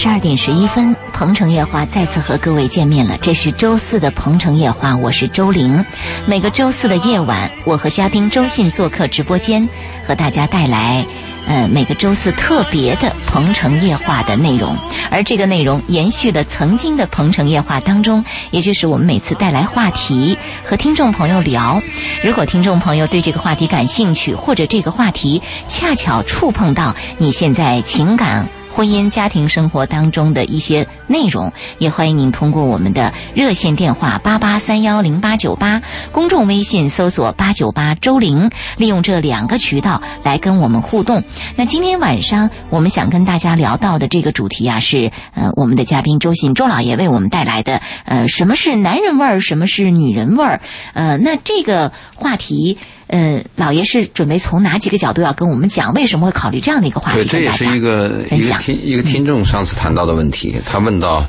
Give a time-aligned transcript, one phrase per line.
[0.00, 3.18] 十二点十一分，鹏城夜话再次和各位见面了。
[3.20, 5.84] 这是周四的鹏城夜话，我是周玲。
[6.24, 9.68] 每个周四的夜晚，我和嘉宾周信做客直播间，
[10.06, 11.04] 和大家带来。
[11.48, 14.76] 呃，每个周四特别的鹏城夜话的内容，
[15.10, 21.82] 而这个内容延续了曾经的鹏城夜话当中，也就是我们每次带来话题和听众朋友聊。
[22.22, 28.48] 如果听众朋友对这个话题感兴趣，或者这个话题恰巧触碰到你现在情感。
[28.78, 41.22] 婚姻家庭生活当中的一些内容，也欢迎您通过我们的热线电话八八三幺零八九八，公众微信搜索八九八周玲，利用这两个渠道来跟我们互动。
[41.56, 50.60] 那今天晚上我们想跟大家聊到的这个主题啊，是呃我们的嘉宾周信周老爷为我们带来的呃什么是男人味儿，什么是女人味儿？
[50.92, 52.78] 呃，那这个话题。
[53.08, 55.94] 呃，老爷是准备从哪几个角度要跟我们讲？
[55.94, 57.24] 为什么会考虑这样的一个话题？
[57.24, 60.54] 对，这也是一个一个听一个听众上次谈到的问题。
[60.66, 61.28] 他问到，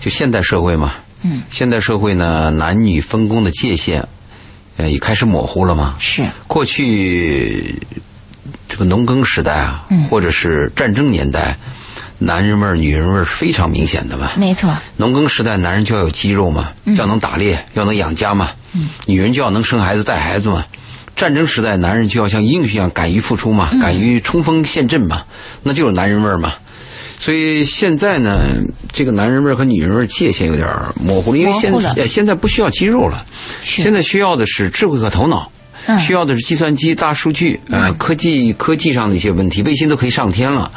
[0.00, 4.06] 就现代社会嘛，嗯，现代社会呢，男女分工的界限，
[4.76, 5.96] 呃，也开始模糊了嘛。
[5.98, 6.24] 是。
[6.46, 7.76] 过去
[8.68, 11.56] 这个农耕时代啊，或者是战争年代，
[12.18, 14.30] 男人味儿、女人味儿是非常明显的嘛。
[14.36, 14.74] 没错。
[14.96, 18.50] 农耕时代，男人就要有肌肉嘛，要能打猎，要能养家嘛。
[18.72, 18.88] 嗯。
[19.06, 20.64] 女人就要能生孩子、带孩子嘛。
[21.16, 25.24] 战争时代，男人就要像英雄一样敢于付出嘛，敢于冲锋陷阵嘛，
[25.62, 26.54] 那就是男人味儿嘛。
[27.20, 28.56] 所以现在呢，
[28.90, 33.26] 这个男人味和女人味界限有点模糊了，因为现在现在不需要肌肉了，
[33.62, 35.52] 现在需要的是智慧和头脑，
[35.98, 40.72] 需要的是计算机、大数据，呃，科技科技上的一些问题，卫星都可以上天了。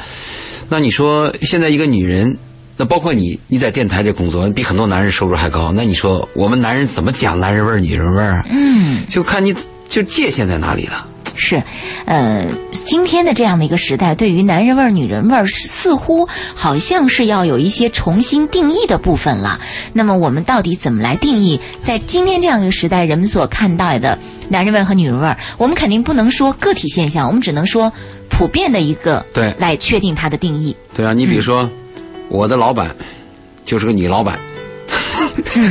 [0.68, 2.38] 那你说现在一个女人，
[2.76, 8.44] 那包括你，你在电台这工作，比很多男人收入还高，那你说我们男人怎么讲男人味儿、女人味儿？
[8.50, 9.56] 嗯，就看你。
[9.94, 11.08] 就界限在哪里了？
[11.36, 11.62] 是，
[12.06, 12.48] 呃，
[12.86, 19.60] 今天的这样的一个时代，对于男人味儿、女人味儿，似乎好像是要有一些重新定义的部分了。
[19.94, 24.18] 那么，我们到底怎么来定义，在今天这样一个时代，人们所看到的
[24.50, 25.38] 男人味儿和女人味儿？
[25.60, 27.94] 我们肯定不能说个体现象，我们只能说
[28.30, 30.76] 普遍的一个对来确定它的定义。
[30.96, 31.70] 对啊，你比如说，
[32.30, 32.96] 我的老板
[33.64, 34.40] 就是个女老板，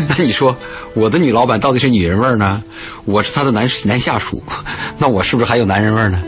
[0.09, 0.56] 那 你说？
[0.95, 2.62] 我的女老板到底是女人味儿呢？
[3.06, 4.43] 我是她的男男下属，
[4.99, 6.21] 那我是不是还有男人味儿呢？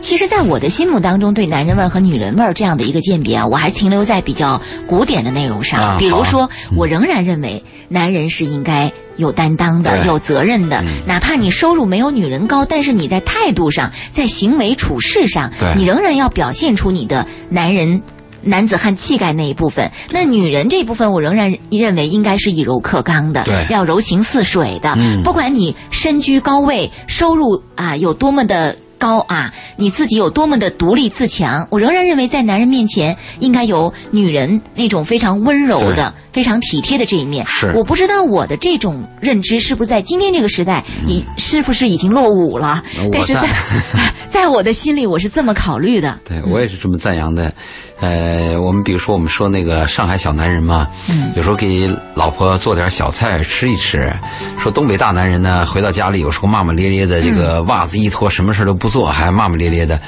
[0.00, 5.98] 其实，在我的心目当中，对男人味儿和女人味儿这样的一个鉴别啊，我还是停留在比较古典的内容上。
[5.98, 10.84] 比如说，我仍然认为男人是应该有担当的、有责任的。
[11.04, 18.00] 哪怕你收入没有女人高，但是你在态度上、在行为处事上，你仍然要表现出你的男人。
[18.42, 24.96] 男子汉气概那一部分，那女人这部分，我仍然认为应该是以柔克刚的，要柔情似水的。
[25.22, 37.44] 不管你身居高位，收入啊有多么的高啊，你自己有多么的独立自强，我仍然认为在男人面前应该有女人那种非常温柔的、非常体贴的这一面。
[37.46, 42.82] 是，我不知道我的这种认知是不是在今天这个时代已是不是已经落伍了？
[43.12, 43.48] 但是在
[44.28, 46.18] 在我的心里，我是这么考虑的。
[46.24, 47.52] 对我也是这么赞扬的。
[48.00, 50.88] 呃，我们比如说，我们说那个上海小男人嘛，
[51.36, 54.12] 有时候给老婆做点小菜吃一吃。
[54.58, 60.00] 说东北大男人呢，回到家里有时候骂骂咧咧的，这个袜子一脱，什么事都不做，还骂骂咧咧的，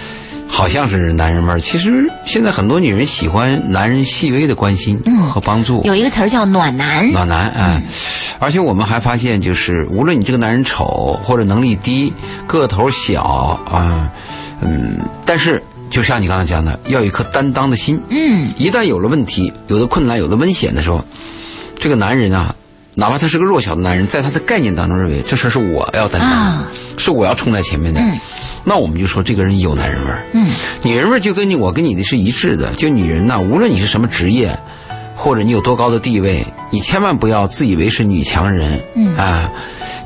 [0.48, 1.60] 好像是男人味儿。
[1.60, 5.82] 其实现在很多女人喜欢男人细微的关心和帮助。
[5.84, 7.10] 有一个词儿叫暖男。
[7.10, 7.82] 暖男啊，
[8.38, 12.12] 而且我们还发现，就是无论你这个男人丑或者能力低、
[12.46, 14.10] 个头小啊，
[14.60, 15.62] 嗯，但是。
[15.90, 18.00] 就像你刚才讲的，要有一颗担当的心。
[18.10, 21.04] 嗯，一旦有了问题、有的困难、有的危险的时候，
[21.78, 22.52] 这个男人啊，
[22.96, 26.64] 哪怕他是个弱小的男人，在他的概念当中认为这事是我要担当，
[26.96, 28.00] 是我要冲在前面的。
[28.64, 30.24] 那我们就说这个人有男人味儿。
[30.32, 30.50] 嗯，
[30.82, 32.72] 女人味儿就跟你我跟你的是一致的。
[32.74, 34.56] 就女人呢，无论你是什么职业，
[35.14, 38.80] 或者你有多高的地位，你千万不要自以为是女强人。
[38.96, 39.52] 嗯啊，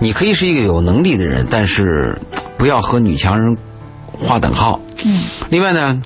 [0.00, 2.19] 你可以是一个有能力的人，但是
[2.56, 3.56] 不要和女强人
[4.12, 4.81] 划等号。
[5.04, 6.00] 嗯，另外呢，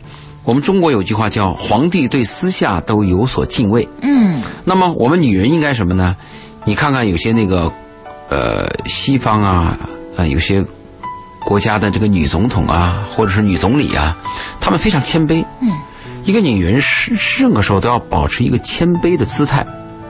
[0.45, 3.89] 我们中国有句话叫“皇帝对私下都有所敬畏”。
[4.03, 6.17] 嗯，那么我们女人应该什么呢？
[6.65, 7.73] 你看看有些那个，
[8.29, 9.79] 呃，西方啊，
[10.17, 10.65] 啊，有些
[11.45, 14.17] 国家的这个女总统啊，或者是女总理啊，
[14.61, 15.45] 她们非常谦卑。
[15.61, 15.71] 嗯，
[16.25, 19.67] 一个女人是任何时候都要保持一个谦卑的姿态。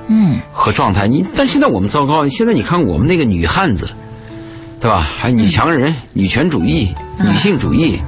[0.08, 1.06] 嗯，和状态。
[1.06, 3.90] 你但现在我们糟糕，现在你看我们那个女汉子，
[4.80, 5.00] 对吧？
[5.00, 7.98] 还女强人、女权主义、女性主义，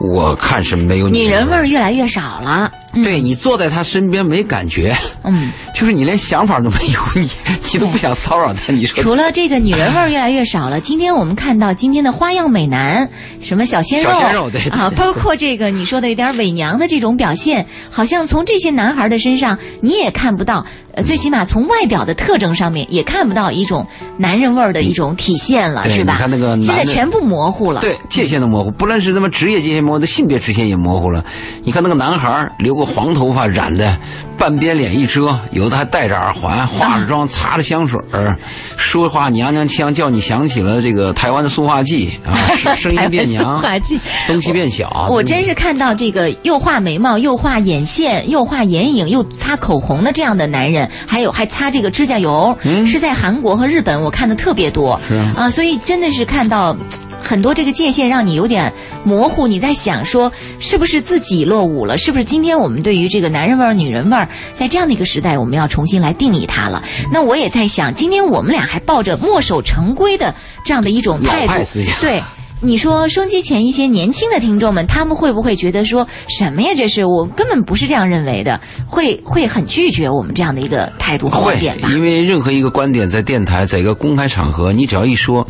[0.00, 1.58] 我看是没有女人味儿。
[1.58, 2.70] 儿越来越少了。
[3.02, 4.94] 对你坐在他身边没感觉，
[5.24, 7.28] 嗯， 就是你连想法都没有， 你
[7.72, 8.72] 你都不想骚扰他。
[8.72, 13.08] 你说除了这个女人味儿越来越少了， 今天我们看到今天的花样美男，
[13.40, 20.64] 什么小鲜肉小鲜肉对啊，包括这个你说的有点伪娘的这种表现，好像从这些男孩的身上你也看不到，
[20.94, 23.86] 呃，最起码从外表的特征上面也看不到一种
[24.18, 26.14] 男人味儿的一种体现了，是吧？
[26.14, 27.80] 你看那个现在全部模糊了。
[27.80, 31.24] 对，界限都模糊，不论是什么职业界限模糊，性别界限也模糊了。
[31.64, 33.96] 你看那个男孩儿留个黄头发，染的
[34.36, 38.36] 半边脸一遮，有的还戴着耳环， 化着妆，擦着香水儿，
[38.76, 45.08] 说话娘娘腔，叫你想起了这个台湾的塑化剂啊， 声声音变娘，化剂东西变小。
[45.10, 52.56] 我真是看到这个又画眉毛又画眼线又画眼影又擦口红的这样的男人，还有还擦这个指甲油，
[52.86, 55.00] 是在韩国和日本我看的特别多。
[55.08, 56.76] 是啊所以真的是看到。
[57.24, 58.72] 很多这个界限让你有点
[59.04, 60.30] 模糊，你在想说
[60.60, 61.96] 是不是自己落伍了？
[61.96, 66.82] 是不是今天我们对于这个男人味儿、女人味儿，在这样的一个时代，我们要重新来定义它了？
[67.10, 70.34] 那我也在想，今天我们俩还抱着墨守成规的
[70.66, 71.54] 这样的一种态度
[72.00, 72.22] 对。
[72.64, 76.70] 你说收机前一些年轻的听众们，他们会不会觉得说什么呀？
[76.74, 85.46] 这是我根本不是这样认为的，会会很拒绝我们这样的一个态度和观会点吧？，因为任何一个观点在电台，在一个公开场合，你只要一说，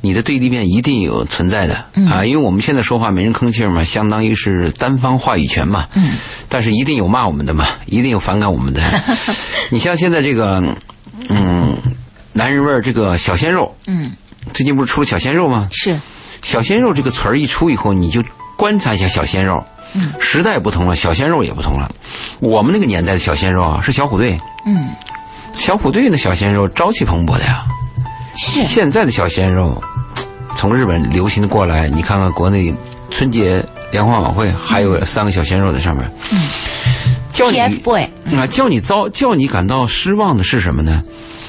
[0.00, 1.74] 你的对立面一定有存在的、
[2.10, 2.24] 啊。
[2.24, 5.86] 因为我们现在说话没人吭气儿嘛，相当于是单方话语权嘛。
[5.94, 6.14] 嗯。
[6.48, 8.82] 但是一定有骂我们的嘛，一定有反感我们的。
[9.70, 10.60] 你像现在这个，
[11.28, 11.76] 嗯，
[12.32, 14.12] 男人味儿这个小鲜肉，嗯，
[14.52, 15.68] 最近不是出了小鲜肉吗？
[15.72, 15.98] 是，
[16.46, 18.22] 小鲜肉这个词儿一出以后，你就
[18.56, 19.60] 观察一下小鲜肉。
[19.94, 21.90] 嗯，时代不同了，小鲜肉也不同了。
[22.38, 24.38] 我们那个年代的小鲜肉啊，是小虎队。
[24.64, 24.90] 嗯，
[25.56, 27.64] 小虎队的小鲜肉朝气蓬勃的呀。
[28.36, 29.82] 是，现在的小鲜肉，
[30.56, 32.72] 从日本流行的过来，你看看国内
[33.10, 36.08] 春节联欢晚会，还有三个小鲜肉在上面。
[36.30, 36.42] 嗯，
[37.32, 41.02] 叫你啊，叫你遭，叫你感到失望的是什么呢？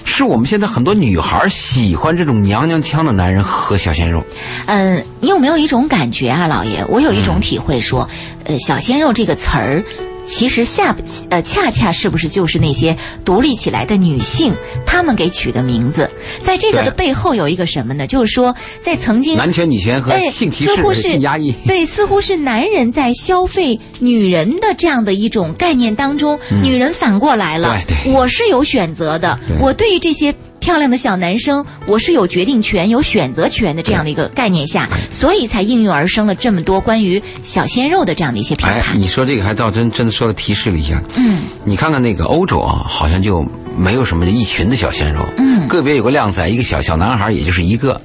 [0.09, 4.23] 是我们现在很多女孩喜欢这种娘娘腔的男人和小鲜肉。
[4.65, 6.83] 嗯，你有没有一种感觉啊，老爷？
[6.87, 8.09] 我有一种体会说，
[8.45, 9.83] 呃，小鲜肉这个词儿。
[10.27, 10.95] 其实下
[11.29, 12.95] 呃，恰恰是不是就是那些
[13.25, 14.53] 独立起来的女性，
[14.85, 16.07] 她们给取的名字？
[16.39, 18.05] 在这个的背后有一个什么呢？
[18.05, 21.51] 就是说，在曾经男权女权和哎，性歧视、似乎是性压抑。
[21.65, 30.33] 对，似乎是男人在消费女人的这样的一种概念当中，女人反过来了，嗯对对我是有选择的对，我对于这些。
[30.67, 38.99] 漂亮的小男生，我是有决定权、有选择权的这样的一个概念下，所以才应运而生了这么多关于小鲜肉的这样的一些评哎，判。
[38.99, 41.01] 你说这个还倒真真的说了提示了一下。
[41.15, 43.45] 嗯，你看看那个欧洲啊，好像就
[43.77, 47.97] 没有什么一群的小鲜肉，嗯个别有个靓仔，一个小小男孩，也就是一个。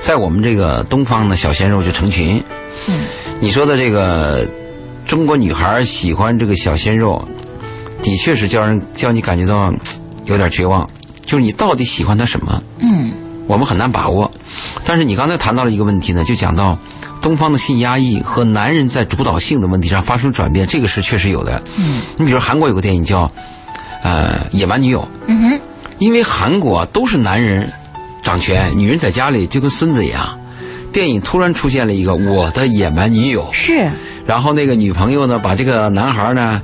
[0.00, 2.40] 在我们这个东方呢，小鲜肉就成群。
[2.86, 3.06] 嗯，
[3.40, 4.46] 你说的这个
[5.04, 7.20] 中国女孩喜欢这个小鲜肉，
[8.04, 9.74] 的确是叫人叫你感觉到
[10.26, 10.88] 有点绝望，
[11.28, 12.60] 就是你到底喜欢他什么？
[12.80, 13.12] 嗯
[13.46, 14.30] 我们很难把握。
[14.84, 16.78] 但是你刚才谈到了一个问题呢，就讲到
[17.20, 21.62] 东方的性压抑和男人在主导性的问题上发生转变，这个是确实有的。
[21.76, 23.30] 嗯，你比如韩国有个电影叫
[24.02, 25.60] 呃《野蛮女友》，嗯哼，
[25.98, 27.70] 因为韩国都是男人
[28.22, 30.38] 掌权，女人在家里就跟孙子一样。
[30.92, 33.90] 电影突然出现了一个我的野蛮女友，是，
[34.26, 36.60] 然后那个女朋友呢，把这个男孩呢，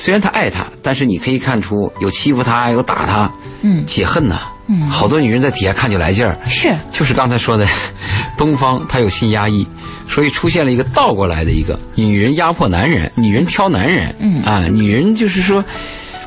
[0.00, 3.28] 虽然他爱他，但是你可以看出有欺负他，有打他，
[3.62, 3.84] 嗯。
[3.84, 4.42] 解恨呐。
[4.68, 4.88] 嗯。
[4.88, 6.38] 好多女人在底下看就来劲儿。
[6.46, 7.66] 是，就是刚才说的，
[8.38, 9.66] 东方她有性压抑，
[10.06, 14.40] 所以出现了一个倒过来的一个女人压迫男人，女人挑男人，嗯。
[14.44, 15.64] 啊，女人就是说，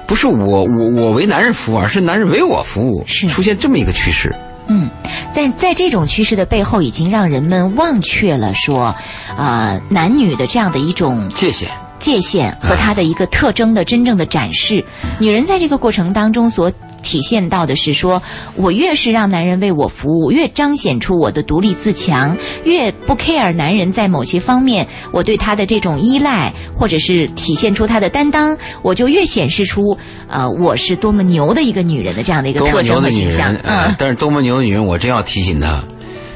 [0.05, 3.25] 不是我我我为男人服务，而是男人为我服务，是。
[3.29, 4.35] 出现这么一个趋势。
[4.67, 4.89] 嗯，
[5.33, 8.93] 但在这种趋势的背后，已经让人们忘却了说，
[9.37, 11.69] 呃，男女的这样的一种界限，
[12.01, 14.83] 界限和它的一个特征的真正的展示。
[15.19, 16.69] 女人在这个过程当中所
[17.01, 18.21] 体现到的是说，
[18.55, 35.83] 我越是让男人为我服务，越彰显出我的独立自强，越不 care 男人在某些方面我对他的这种依赖，或者是体现出他的担当，我就越显示出呃我是多么牛的一个女人的这样的一个特征和形象。，呃嗯，但是多么牛的女人，我真要提醒她，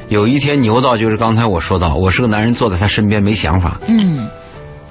[0.08, 4.28] 有一天牛到就是刚才我说到，我是个男人坐在她身边没想法，嗯，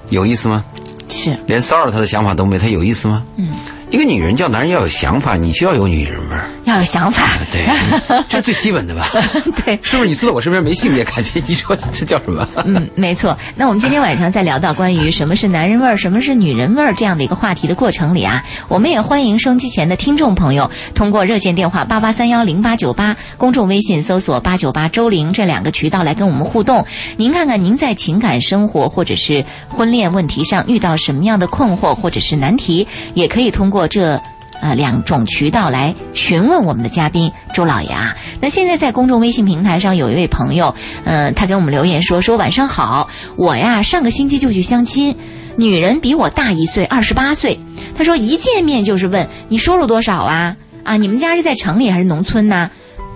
[0.09, 0.63] 有意思吗？
[1.09, 3.24] 是，连骚扰他的想法都没，他有意思吗？
[3.38, 3.50] 嗯。
[3.92, 6.50] 一个女人叫男人要有想法，你就要有女人味儿。
[6.65, 7.24] 要有想法。
[7.51, 7.63] 对，
[8.27, 9.08] 这是最基本的吧？
[9.63, 10.10] 对，是不是？
[10.10, 11.39] 你坐在我身边没性别感觉？
[11.48, 12.48] 你说这叫什么？
[12.65, 13.38] 嗯，没错。
[13.56, 26.84] 那我们今天晚上在聊到关于什么是男人味儿、什么是女人味儿这样的一个话题的过程里啊，我们也欢迎收机前的听众朋友通过热线电话八八三幺零八九八、公众微信搜索八九八周玲这两个渠道来跟我们互动。
[27.15, 34.22] 您看看您在情感生活或者是婚恋问题上遇到什么样的困惑或者是难题，也可以通过这。
[34.62, 38.15] 呃，两种渠道来询问我们的嘉宾周老爷啊。
[38.39, 45.17] 那现在在公众微信平台上有一位朋友，呃，他给我们留言说：说晚上好，我呀上个星期就去相亲，
[45.58, 47.60] 女人比我大一岁，二十八岁。
[47.98, 50.55] 他说一见面就是问你收入多少啊？
[50.86, 52.72] 啊，你们家是在城里还是农村呢？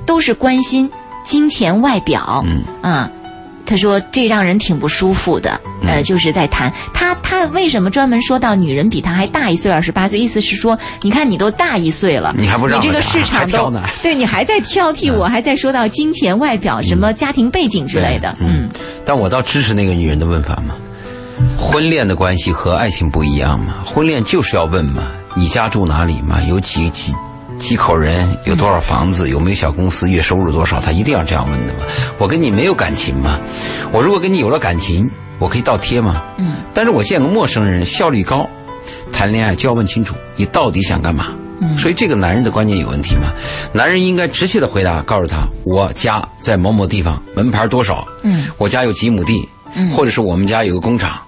[0.06, 0.92] 都是关心
[1.24, 3.10] 金钱、外表，嗯啊。
[3.70, 5.52] 他说：“这让人挺不舒服的，
[5.84, 10.18] 呃，就是在谈他他为什么专门说到女人比他还大一岁二十八岁？
[10.18, 13.72] 意思是说，你看你都大一岁了，你还不让你这个市场都
[14.02, 18.36] 对你还在挑剔我，还在说到金钱、外表、什么家庭背景之类的。
[18.40, 18.68] 嗯，
[19.06, 20.74] 但我倒支持那个女人的问法嘛。
[21.56, 25.04] 婚恋的关系和爱情不一样嘛，婚恋就是要问嘛，
[25.36, 27.14] 你家住哪里嘛，有几几。”
[27.60, 29.30] 几口人有多少房子？
[29.30, 30.10] 有没有小公司？
[30.10, 30.80] 月收入多少？
[30.80, 31.86] 他一定要这样问的嘛？
[32.18, 33.38] 我跟你没有感情吗？
[33.92, 36.24] 我如果跟你有了感情，我可以倒贴吗？
[36.38, 36.56] 嗯。
[36.74, 38.50] 但是我见个陌生人效率高，
[39.12, 41.28] 谈恋爱就要问清楚你到底想干嘛。
[41.60, 41.78] 嗯。
[41.78, 43.32] 所以这个男人的观念有问题吗？
[43.74, 48.08] 男人应该直接的回答，告诉他我家在某某地方，门牌多少？
[48.24, 48.48] 嗯。
[48.58, 49.48] 我家有几亩地？
[49.76, 49.90] 嗯。
[49.92, 51.20] 或者是我们家有个工厂。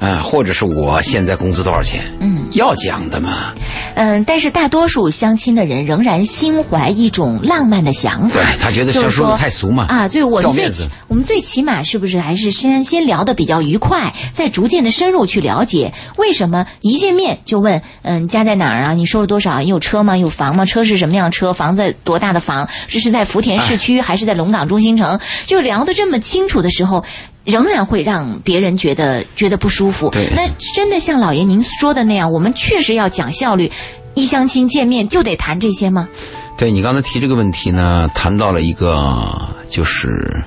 [0.00, 2.00] 啊，或者是我现在工资多少钱？
[2.20, 3.52] 嗯，要讲的嘛。
[3.96, 8.40] 嗯，但是大多数相亲的人仍然心怀一种浪漫的想法。
[8.40, 9.84] 对他觉得相说太俗嘛。
[9.88, 10.70] 啊，对我们最
[11.08, 18.92] 我们最起码是不是还是先先聊的比较愉快，再逐渐的深入去了解为什么一见面就问嗯家在哪儿啊？
[18.94, 19.60] 你收入多少？
[19.60, 20.16] 你有车吗？
[20.16, 20.64] 有房吗？
[20.64, 21.52] 车是什么样车？
[21.52, 22.66] 房子多大的房？
[22.88, 25.20] 这是在福田市区还是在龙岗中心城？
[25.44, 27.04] 就聊的这么清楚的时候。
[27.44, 30.10] 仍然会让别人觉得觉得不舒服。
[30.34, 33.70] 那真的像老爷您说的那样，我们确实要讲效率，
[34.14, 36.08] 一相亲见面就得谈这些吗？
[36.56, 40.44] 对你刚才提这个问题呢，谈到了一个就是，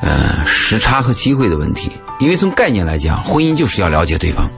[0.00, 1.90] 呃，时差和机会的问题。
[2.18, 4.50] 因为从概念来讲，婚姻就是要了解对方，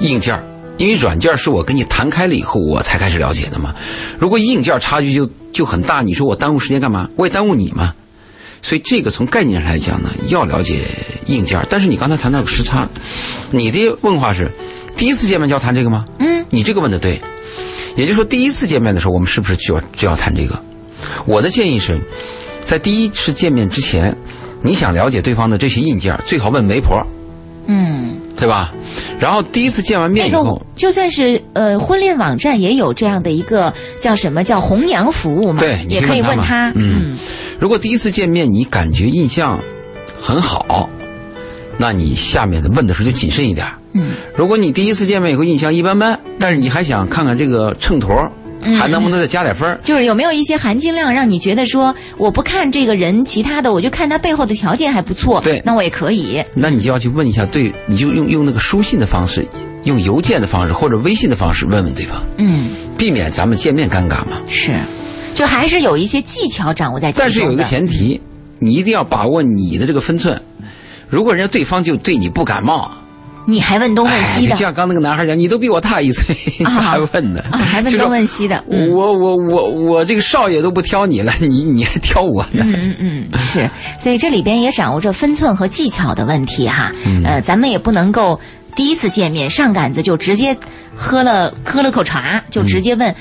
[0.00, 0.38] 硬件
[0.78, 3.74] 因为软件是我跟你谈开了以后我才开始了解的嘛。
[4.18, 7.08] 如果硬件差距就就很大，你说我耽误时间干嘛？
[7.16, 7.94] 我也耽误你嘛。
[8.62, 10.78] 所以这个从概念上来讲呢，要了解
[11.26, 11.60] 硬件。
[11.68, 12.88] 但是你刚才谈到个时差，
[13.50, 14.50] 你的问话是
[14.96, 16.04] 第一次见面就要谈这个吗？
[16.18, 17.20] 嗯，你这个问的对。
[17.94, 20.58] 也就是说，第一次见面的时候，我们是不是就要就要谈这个？
[21.26, 22.00] 我的建议是，
[22.64, 24.16] 在第一次见面之前，
[24.62, 27.06] 你想了解对方的这些硬件，最好问媒婆。
[27.66, 28.74] 嗯，对吧？
[29.20, 35.60] 然后第一次见完面以后，就算是呃婚恋网站也有这样的一个叫什么叫红娘服务嘛？
[35.60, 36.72] 对，也可以问他。
[36.74, 37.16] 嗯，
[37.60, 39.60] 如果第一次见面你感觉印象
[40.20, 40.90] 很好，
[41.78, 43.64] 那你下面的问的时候就谨慎一点。
[43.92, 48.28] 嗯，如果你第一次见面以后印象一般般，但是你还想看看这个秤砣。
[48.78, 55.40] 还能不能再加点分就是有没有一些含金量，让你觉得说我不看这个人其他的，我就看他背后的条件还不错。
[55.40, 56.42] 对，那我也可以。
[56.54, 59.46] 那你就要去问一下，对，你就用用那个书信的方式，
[59.84, 62.22] 用邮件的方式或者微信的方式问问对方。
[62.38, 64.40] 嗯，避免咱们见面尴尬嘛。
[64.48, 64.70] 是，
[65.34, 68.20] 就还是有一些技巧掌握在但是有一个前提，
[68.58, 70.40] 你一定要把握你的这个分寸。
[71.08, 72.90] 如果人家对方就对你不感冒。
[73.46, 78.62] 你还问东问西的，就像刚那个男孩讲，你都比我大一岁， 还问呢，还问东问西的。
[78.68, 82.64] 我我我我这个少爷都不挑你了， 你你还挑我呢？
[82.66, 83.68] 嗯嗯嗯，是，
[83.98, 86.92] 所以这里边也掌握着分寸和技巧的问题哈。
[87.24, 88.38] 呃，咱们也不能够
[88.76, 90.56] 第一次见面上杆子就直接
[90.94, 93.14] 喝了喝了口茶就直接问。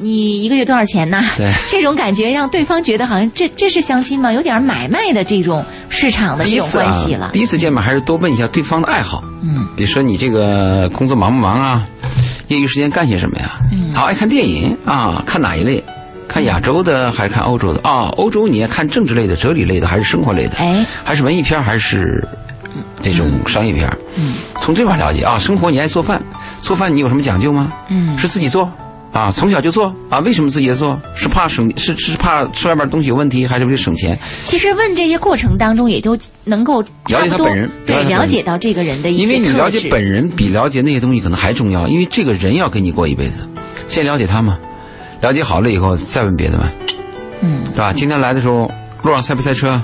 [0.00, 1.22] 你一个月多少钱呢？
[1.36, 4.32] 对， 这种感觉让对方觉得好像这这是相亲吗？
[4.32, 7.30] 有点买卖的这种市场的这种关系了。
[7.32, 9.22] 第一次见面还是多问一下对方的爱好。
[9.42, 11.86] 嗯，比如说你这个工作忙不忙啊？
[12.48, 13.58] 业余时间干些什么呀？
[13.72, 15.22] 嗯，好爱看电影啊？
[15.26, 15.82] 看哪一类？
[16.26, 17.80] 看亚洲的还是看欧洲的？
[17.88, 20.56] 啊，欧洲你要看政治类的、哲理类的还是生活类的？
[20.58, 22.26] 哎，还是文艺片还是
[23.02, 23.88] 这种商业片？
[24.16, 25.38] 嗯，从这块了解啊。
[25.38, 26.22] 生活你爱做饭，
[26.60, 27.72] 做饭你有什么讲究吗？
[27.88, 28.70] 嗯，是自己做。
[29.12, 30.18] 啊，从小就做啊？
[30.20, 31.00] 为什么自己做？
[31.16, 31.70] 是怕省？
[31.78, 34.16] 是是怕吃外面东西有问题，还是为了省钱？
[34.44, 41.88] 其实问这些过程当中，也就能够了解他本人，对，了解到这个人的一些因为你了解本人，比了解那些东西可能还重要。
[41.88, 43.40] 因为这个人要跟你过一辈子，
[43.86, 44.58] 先了解他嘛，
[45.22, 46.70] 了解好了以后再问别的嘛，
[47.40, 47.92] 嗯，对吧？
[47.94, 48.70] 今天来的时候
[49.02, 49.80] 路上塞不塞车，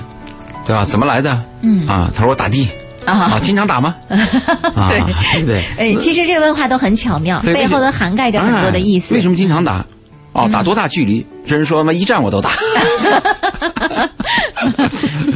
[0.65, 0.85] 对吧？
[0.85, 1.41] 怎么来的？
[1.61, 2.69] 嗯，啊，他说我打的。
[3.05, 3.95] 啊，经常打吗？
[4.09, 5.01] 对
[5.41, 9.13] 对对，哎，其实这个问话都很巧妙，背后都涵盖着很多的意思。
[9.13, 9.85] 为什么经常打？
[10.33, 11.25] 哦，打多大距离？
[11.47, 12.49] 这人说妈一战我都打。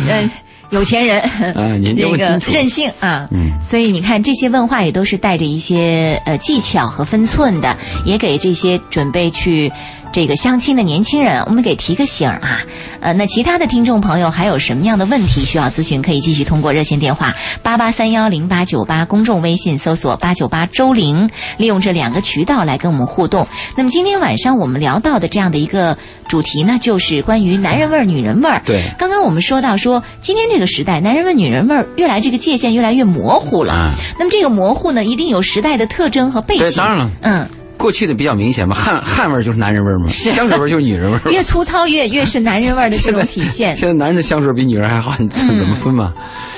[0.08, 0.30] 嗯，
[0.72, 1.22] 有钱人，
[1.56, 9.72] 啊您这个任性啊，嗯所以你看这些问话也都是带着一些呃技巧和分寸的，也给这些准备去。
[10.12, 12.62] 这个相亲的年轻人，我们给提个醒儿啊，
[13.00, 23.48] 呃，那其他的听众朋友还有什么样的问题需要咨询，可以继续通过热线电话八八三幺零八九八，公众微信搜索八九八周玲，利用这两个渠道来跟我们互动。
[23.76, 25.96] 那么今天晚上我们聊到的这样的一个
[26.28, 28.62] 主题呢，就是关于男人味儿、女人味儿。
[28.66, 33.74] 对刚刚我们说到说，今天这个时代，男人味儿、女人味儿越来这个界限越来越模糊了。
[33.74, 36.66] 啊那么这个模糊呢，一定有时代的特征和背景。
[36.66, 37.48] 对当然了嗯，
[37.80, 41.22] 过去的比较明显嘛，汗汗味儿就是男人味儿嘛，香水味儿就是女人味儿。
[41.32, 43.74] 越粗糙越越是男人味儿的这种体现。
[43.76, 46.14] 现在男人的香水比女人还好，你 嗯怎么分嘛？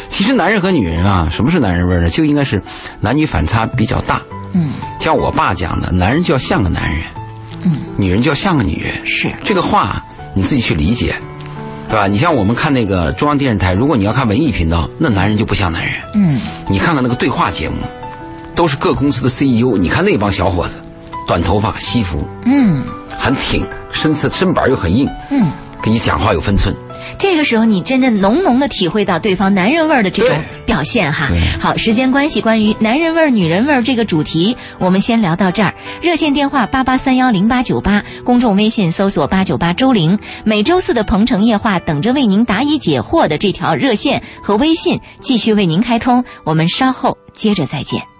[0.09, 2.09] 其实男人和女人啊，什么是男人味儿呢？
[2.09, 2.61] 就应该是
[2.99, 4.19] 男女反差比较大。
[4.53, 7.01] 嗯，像我爸讲的，男人就要像个男人，
[7.61, 8.91] 嗯，女人就要像个女人。
[9.05, 11.13] 是这个话你自己去理解，
[11.87, 12.07] 对吧？
[12.07, 15.93] 你像我们看那个中央电视台，如果你要看文艺频道，那男人就不像男人。
[16.15, 17.75] 嗯，你看看那个对话节目，
[18.55, 20.73] 都是各公司的 CEO，你看那帮小伙子，
[21.27, 22.83] 短头发、西服，嗯
[23.17, 25.51] 很挺，身侧身板又很硬，嗯，
[25.81, 26.75] 跟你讲话有分寸。
[27.17, 31.29] 这个时候你真正浓浓的体会到对方男人味儿的这种表现哈。
[31.59, 35.73] 好，时间关系，关于男人味儿、女人味儿这个主题，我们先聊到这儿。
[36.01, 40.17] 热线电话八八三幺零八九八，公众微信搜索八九八周玲。
[40.43, 48.10] 每周四的鹏城夜话等着为您答疑解惑的这条热线和微信继续为您开通，我们稍后接着再见。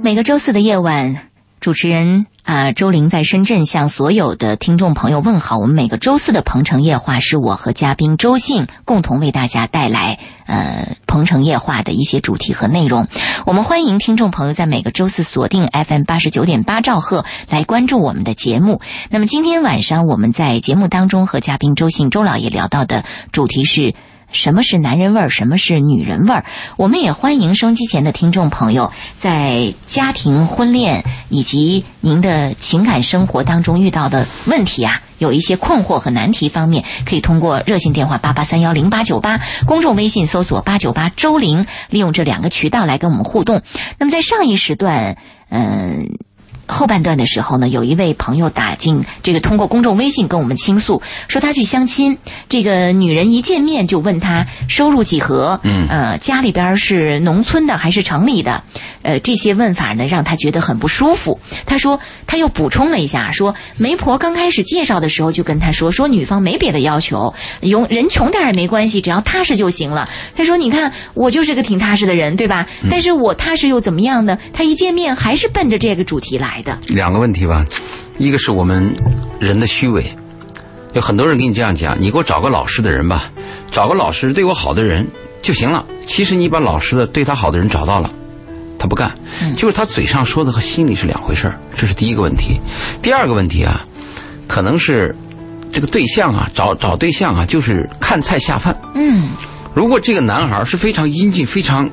[0.00, 1.28] 每个周四的夜晚，
[1.60, 5.58] 主持人啊、周玲在深圳向所有的听众朋友问好。
[5.58, 13.08] 我们每个周四的鹏城夜话是我和嘉宾周信共同为大家带来呃鹏城夜话的一些主题和内容。
[13.44, 18.80] 我们欢迎听众朋友在每个周四锁定 FM 八十九点八兆赫来关注我们的节目。
[19.10, 23.94] 那么今天晚上我们在节目当中和嘉宾周信周老爷聊到的主题是。
[24.30, 25.30] 什么是男人味儿？
[25.30, 26.44] 什么是女人味儿？
[26.76, 43.62] 我们也欢迎收音机前的听众朋友，在家庭、婚恋以及您的情感生活当中遇到的问题啊，有一些困惑和难题方面，可以通过热线电话八八三幺零八九八，公众微信搜索八九八周玲，利用这两个渠道来跟我们互动。
[43.98, 45.16] 那么在上一时段，
[45.48, 46.18] 嗯、
[46.68, 58.62] 后半段的时候呢，有一位朋友打进这个通过公众微信跟我们倾诉，说他去相亲，这个女人一见面就问他收入几何，嗯呃，家里边是农村的还是城里的，
[59.02, 61.40] 呃，这些问法呢让他觉得很不舒服。
[61.64, 70.08] 他说他又补充了一下，说媒婆刚开始介绍的时候就跟他说，说女方没别的要求，有人穷点也没关系，只要踏实就行了。
[70.36, 72.66] 他说你看我就是个挺踏实的人，对吧？
[72.90, 74.36] 但是我踏实又怎么样呢？
[74.52, 76.78] 他一见面还是奔着这个主题来的。
[76.88, 77.64] 两个问题吧，
[78.18, 78.94] 一个是我们
[79.38, 80.04] 人的虚伪，
[80.94, 83.30] 有很多人给你这样讲，你给我找个老实的人吧，
[83.70, 85.06] 找个老实对我好的人
[85.42, 85.84] 就行了。
[86.06, 88.10] 其实你把老实的对他好的人找到了，
[88.78, 89.12] 他不干，
[89.56, 92.60] 就是他嘴上说的和心里是两回事儿，这是第一个问题。
[93.02, 93.84] 第二个问题啊，
[94.46, 95.14] 可能是
[95.72, 98.74] 这个对象啊，找找对象啊，就是看菜下饭。
[98.94, 99.28] 嗯，
[99.74, 101.88] 如果这个男孩是非常英俊、非常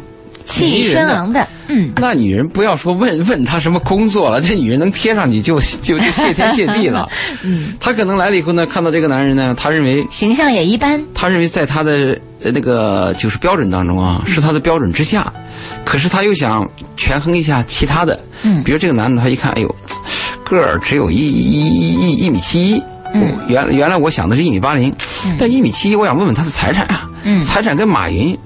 [0.45, 7.09] 气宇轩昂的，嗯，那女人不要说问 问他什么工作了，这女人能贴上去就就就谢天谢地了。
[7.43, 15.31] 嗯，她可能来了以后呢，看到这个男人呢，她认为形象也一般，她认为在她的呃那个就是标准当中啊，是她的标准之下，
[15.83, 16.63] 可是她又想
[16.95, 18.63] 权衡一下其他的，嗯。
[18.63, 19.75] 比如这个男的，他一看，哎呦，
[20.45, 22.83] 个儿只有一一一一一米七一。
[23.13, 23.35] 嗯。
[23.47, 24.93] 原原来我想的是一米八零，
[25.39, 27.41] 但一米七一，我想问问他的财产啊，嗯。
[27.41, 28.37] 财产跟马云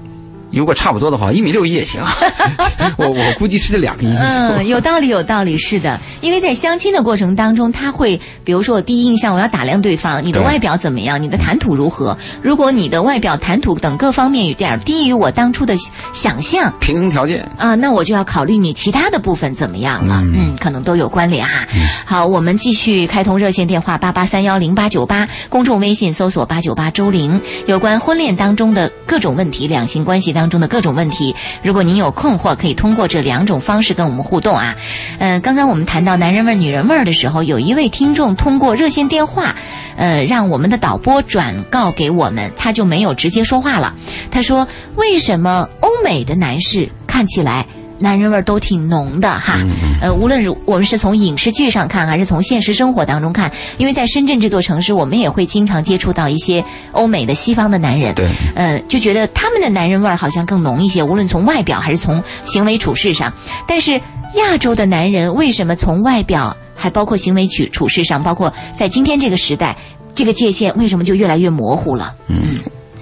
[0.50, 2.00] 如果差不多的话，一米六一也行。
[2.96, 4.22] 我我估计是这两个因素。
[4.22, 5.98] 嗯，有道理，有道理，是的。
[6.20, 12.16] 因为在相亲的过程当中，他会，比如说我第一印象，我要打量对方，你的外表怎么样，你的谈吐如何？
[12.42, 15.74] 如果你的外表、谈吐等各方面有点低于我当初的
[16.12, 16.72] 想象。
[16.80, 17.48] 平衡条件。
[17.56, 21.66] 啊，那我就要考虑你其他的部分怎么样了，嗯可能都有关联哈。
[22.04, 34.74] 好，我们继续开通热线电话八八三幺零八九八，公众微信搜索八九八周玲，有关婚恋当中的各种问题，两性关系当当中的各种问题，如果您有困惑，可以通过这两种方式跟我们互动啊。
[35.18, 39.54] 嗯，刚刚我们谈到男人味、女人味的时候，有一位听众通过热线电话，
[39.96, 43.92] 呃，让我们的导播转告给我们，他就没有直接说话了。
[44.30, 47.66] 他说：“为什么欧美的男士看起来？”
[48.00, 49.58] 男人味儿都挺浓的哈，
[50.00, 63.30] 呃，无论是我们是从影视剧上看，还是从现实生活当中看，因为在深圳这座城市，我们也会经常接触到一些欧美的西方的男人，对，呃，就觉得他们的男人味儿好像更浓一些，无论从外表还是从行为处事上。
[63.68, 64.00] 但是
[64.36, 69.76] 亚洲的男人为什么从外表，还包括行为处处事上，包括在今天这个时代，
[70.14, 72.14] 这个界限为什么就越来越模糊了？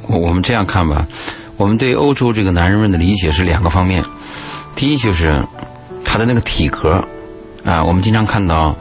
[0.09, 1.07] 我我们这样看吧，
[1.57, 4.03] 我们对欧洲这个男人们的理解是两个方面。
[4.79, 5.45] 第一就是
[6.05, 7.05] 他的那个体格
[7.65, 8.77] 啊，我们经常看到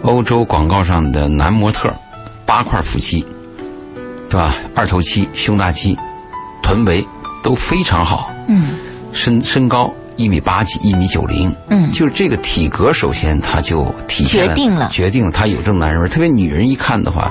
[0.00, 1.94] 欧洲广告上的男模特，
[2.46, 3.22] 八块腹肌，
[4.30, 4.54] 对吧？
[4.74, 5.98] 二头肌、胸大肌、
[6.62, 7.06] 臀围
[7.42, 8.30] 都非常好。
[8.48, 8.70] 嗯
[9.12, 11.54] 身身高一米八几，一米九零。
[11.68, 16.08] 嗯就是这个体格，首先他就体现决定了决定了他有这种男人味儿。
[16.08, 17.30] 特别女人一看的话，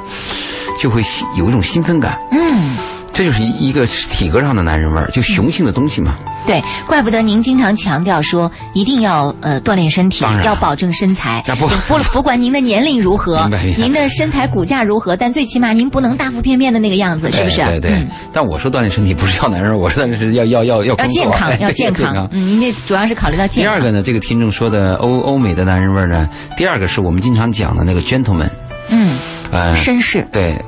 [0.79, 1.01] 就会
[1.35, 2.21] 有一种兴奋感。
[2.31, 2.77] 嗯，
[3.11, 6.15] 这就是一一个体格上的男人味儿，就雄性的东西嘛。
[6.45, 11.43] 对，怪不得您经常强调说一定要呃锻炼身体要保证身材。
[11.47, 17.57] 啊不不不管您的年龄如何您的身材骨架如何，但最起码您不能大腹便便的那个样子，是不是？
[17.57, 17.91] 对对对。
[17.91, 22.27] 嗯但我说锻炼身体不是要男人我说锻炼身体要要要要要健康哎，要健康。
[22.31, 23.73] 嗯，因为主要是考虑到健康。
[23.73, 26.27] 第二个呢，这个听众说的欧欧美的男人味儿呢，
[26.57, 28.49] 第二个是我们经常讲的那个 gentleman，
[28.89, 29.17] 嗯，
[29.51, 30.25] 呃，绅士。
[30.31, 30.59] 对，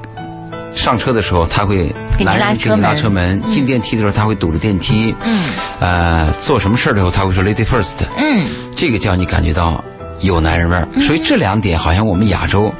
[0.75, 3.01] 上车的时候他会男人给你拉拉车门。
[3.01, 5.43] 车门，进电梯的时候他会堵着电梯，嗯。
[5.79, 8.45] 呃，做什么事儿的时候他会说 lady first，嗯。
[8.75, 9.83] 这个叫你感觉到
[10.19, 10.87] 有男人味儿。
[11.01, 12.71] 所以这两点好像我们亚洲，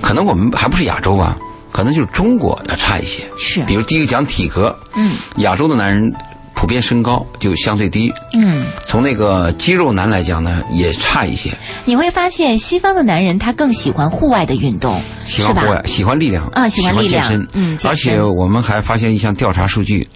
[0.00, 1.36] 可能我们还不是亚洲吧，
[1.70, 3.24] 可能就是中国要差一些。
[3.36, 3.62] 是。
[3.64, 5.12] 比如第一个讲体格，嗯。
[5.38, 6.14] 亚洲的男人
[6.62, 11.50] 普遍身高就相对低，嗯，从那个肌肉男来讲呢，也差一些，
[11.84, 15.72] 你会发现西方的男人他更喜欢户外的运动，喜欢户？
[15.72, 17.48] 外，喜欢力量啊喜欢力量健身。
[17.54, 20.08] 嗯身而且我们还发现一项调查数据，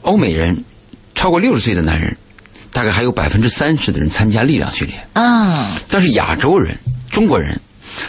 [0.00, 0.64] 欧美人
[1.14, 2.16] 超过六十岁的男人，
[2.72, 4.98] 大概还有百分之三十的人参加力量训练。
[5.12, 6.74] 啊，但是亚洲人、
[7.10, 7.60] 中国人，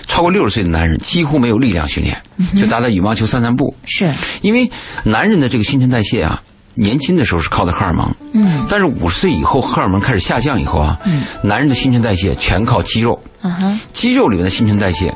[0.08, 3.76] 超过六十岁的男人几乎没有力量训练，嗯就打打羽毛球、散散步。
[3.84, 4.10] 是，
[4.42, 4.72] 因为
[5.04, 6.42] 男人的这个新陈代谢啊，
[6.76, 15.14] 年轻的时候是靠的荷尔蒙，嗯但是五十岁以后荷尔蒙开始下降以后啊，嗯男人的新陈代谢全靠肌肉，啊哈，肌肉里面的新陈代谢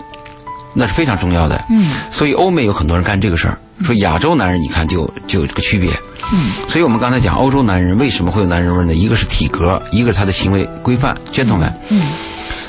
[0.74, 1.60] 那是非常重要的。
[1.70, 5.91] 嗯，所以欧美有很多人干这个事儿，说亚洲男人你看就就有这个区别。
[6.32, 8.93] 嗯，所以我们刚才讲欧洲男人为什么会有男人味呢？
[8.93, 11.72] 一个是体格，一个是他的行为规范 gentleman。
[11.89, 12.02] 嗯。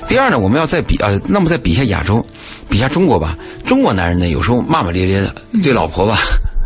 [0.06, 2.24] 第二呢，我们要再比呃，那么再比一下亚洲，
[2.70, 3.36] 比一下中国吧。
[3.66, 6.57] 中国男人呢，有时候骂骂咧咧的，对老婆吧，嗯，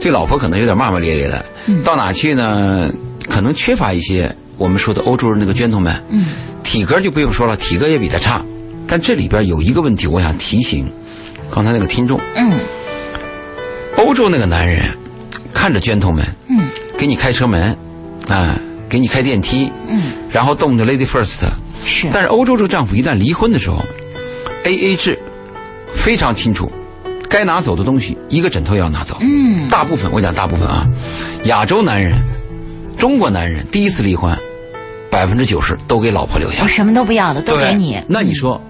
[0.00, 1.44] 对老婆可能有点骂骂咧咧的。
[1.66, 2.90] 嗯到哪去呢？
[3.28, 5.96] 可能缺乏一些我们说的欧洲人那个 gentleman。
[6.10, 6.26] 嗯，
[6.62, 8.44] 体格就不用说了，体格也比他差。
[8.86, 10.86] 但这里边有一个问题，我想提醒
[11.50, 12.58] 刚才那个听众，嗯
[13.96, 14.82] 欧洲那个男人
[15.52, 16.58] 看着 gentleman，嗯
[16.96, 17.76] 给你开车门，
[18.28, 21.40] 啊，给你开电梯，嗯，然后动着 lady first。
[21.84, 23.84] 是，但是欧洲这个丈夫一旦离婚的时候
[24.64, 25.18] ，A A 制
[25.94, 26.70] 非常清楚，
[27.28, 29.16] 该拿走的东西一个枕头也要拿走。
[29.20, 30.86] 嗯大部分我讲大部分啊，
[31.44, 32.18] 亚洲男人、
[32.96, 34.34] 中国男人第一次离婚，
[35.10, 36.68] 百分之九十都给老婆留下我。
[36.68, 38.00] 什么都不要了，都给你。
[38.08, 38.60] 那你说，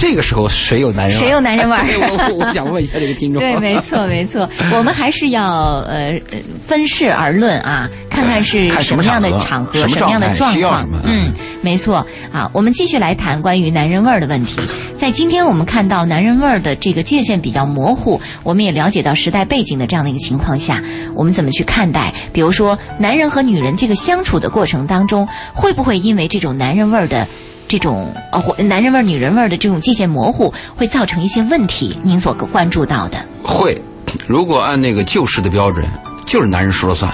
[0.00, 1.28] 这个时候谁有男人味儿？
[1.28, 3.40] 谁有男人味儿 对我我我想问一下这个听众。
[3.42, 5.44] 对，没错， 没错，我们还是要
[5.86, 11.02] 呃呃分事而论啊，看看是什么样的场场合、什么样的状况需要什么。
[11.04, 12.50] 嗯，没错啊。
[12.54, 14.56] 我们继续来谈关于男人味儿的问题。
[14.96, 20.82] 在今天我们看到男人味儿的这个界限比较模糊，我们也了解到时代背景的这样的一个情况下，
[21.14, 22.12] 我们怎么去看待？
[22.32, 27.26] 比如说，男人和女人这个相处的过程当中，会不会因为这种男人味儿的
[27.70, 31.96] 这种呃，或男人味儿、女人味儿的这种界限模糊，会造成一些问题？
[32.02, 33.80] 您所关注到的，会，
[34.26, 35.86] 如果按那个旧式的标准，
[36.26, 37.08] 就是男人说了算，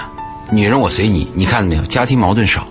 [0.51, 1.29] 女人我随你。
[1.35, 1.83] 你看到没有？
[1.83, 2.67] 家庭矛盾少，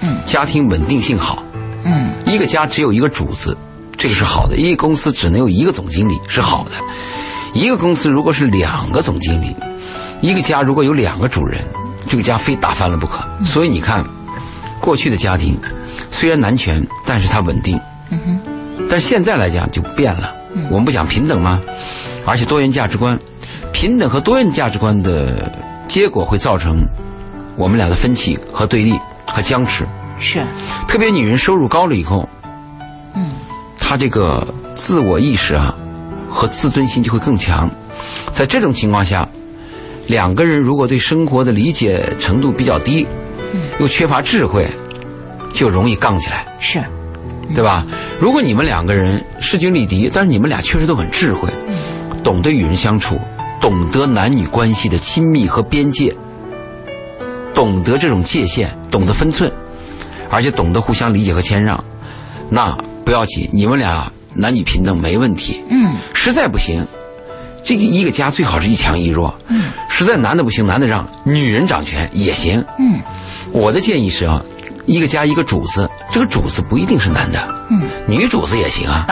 [0.00, 1.42] 嗯，家庭稳定性好。
[1.82, 3.58] 嗯一个家只有一个主子，
[3.96, 6.70] 这个是好的；一个公司只能有一个总经理是好的；
[7.52, 9.56] 一个公司如果是两个总经理，
[10.20, 11.60] 一个家如果有两个主人，
[12.08, 13.28] 这个家非打翻了不可。
[13.44, 14.04] 所以你看，
[14.80, 15.58] 过去的家庭
[16.10, 17.78] 虽然男权，但是它稳定。
[18.10, 18.40] 嗯哼，
[18.90, 20.34] 但是现在来讲就变了。
[20.54, 21.60] 嗯我们不讲平等吗？
[22.24, 23.18] 而且多元价值观，
[23.72, 25.50] 平等和多元价值观的
[25.86, 26.78] 结果会造成
[27.56, 29.86] 我们俩的分歧和对立和僵持。
[30.18, 30.42] 是，
[30.88, 32.28] 特别女人收入高了以后，
[33.14, 33.30] 嗯
[33.78, 35.74] 她这个自我意识啊
[36.28, 37.70] 和自尊心就会更强。
[38.32, 39.28] 在这种情况下，
[40.06, 43.06] 两个人如果对生活的理解程度比较低，
[43.52, 44.66] 嗯又缺乏智慧，
[45.58, 46.46] 就容易杠起来。
[46.60, 46.80] 是，
[47.52, 47.84] 对吧？
[48.20, 51.48] 如果你们两个人势均力敌，但是你们俩确实都很智慧，
[52.22, 53.18] 懂得与人相处，
[53.60, 56.14] 懂得男女关系的亲密和边界，
[57.54, 59.52] 懂得这种界限，懂得分寸，
[60.30, 61.82] 而且懂得互相理解和谦让，
[62.48, 65.60] 那不要紧，你们俩男女平等没问题。
[65.70, 66.86] 嗯实在不行，
[67.64, 69.36] 这个一个家最好是一强一弱。
[69.48, 72.64] 嗯，实在男的不行，男的让，女人掌权也行。
[72.78, 73.00] 嗯
[73.50, 74.44] 我的建议是啊，
[74.88, 77.38] 一个家一个主子，这个主子不一定是男的，
[77.70, 79.06] 嗯，女主子也行啊。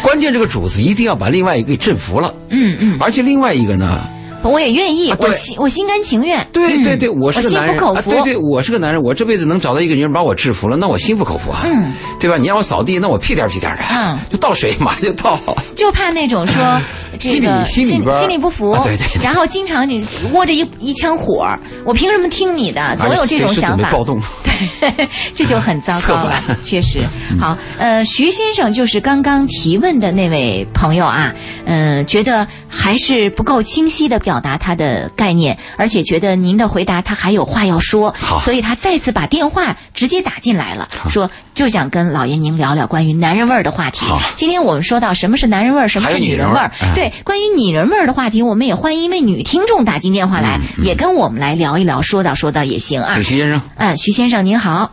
[0.00, 4.06] 关键这个主子一定要把另外一个给征服了，嗯嗯，而且另外一个呢，
[4.42, 6.40] 我也愿意，啊我心我心甘情愿。
[6.40, 8.10] 嗯对对对，我是个心男人，服口服。
[8.10, 12.38] 啊对对，我是个男人，我这辈子能找到一个女人把我制服了，那我心服口服啊，嗯，对吧？
[12.38, 15.38] 你让我扫地，那我屁颠儿屁颠儿的，嗯，就倒水马上就倒。
[15.76, 16.80] 就怕那种说
[17.18, 21.46] 这个心里心里心里不服，啊对对对然后经常你窝着一一腔火，
[21.84, 22.96] 我凭什么听你的？
[22.96, 23.90] 总有这种想法。
[23.90, 24.18] 暴动。
[24.80, 26.26] 对，这就很糟糕
[26.64, 27.00] 确实。
[27.38, 31.30] 好，呃，徐先生就是刚刚提问的那位朋友啊，
[31.66, 44.20] 嗯、觉得还是不够清晰的表达他的概念，而且觉得您的回答他还有话要说，所以他再次把电话直接打进来了，说就想跟老爷您聊聊关于男人味儿的话题好。
[44.34, 53.14] 今天我们说到什么是男人味儿，什么是女女人味儿对，关于女人味儿的话题，我们也欢迎一位女听众打进电话来，嗯也跟我们来聊一聊，说道说道也行啊。
[53.16, 54.92] 徐先生，嗯，徐先生您好。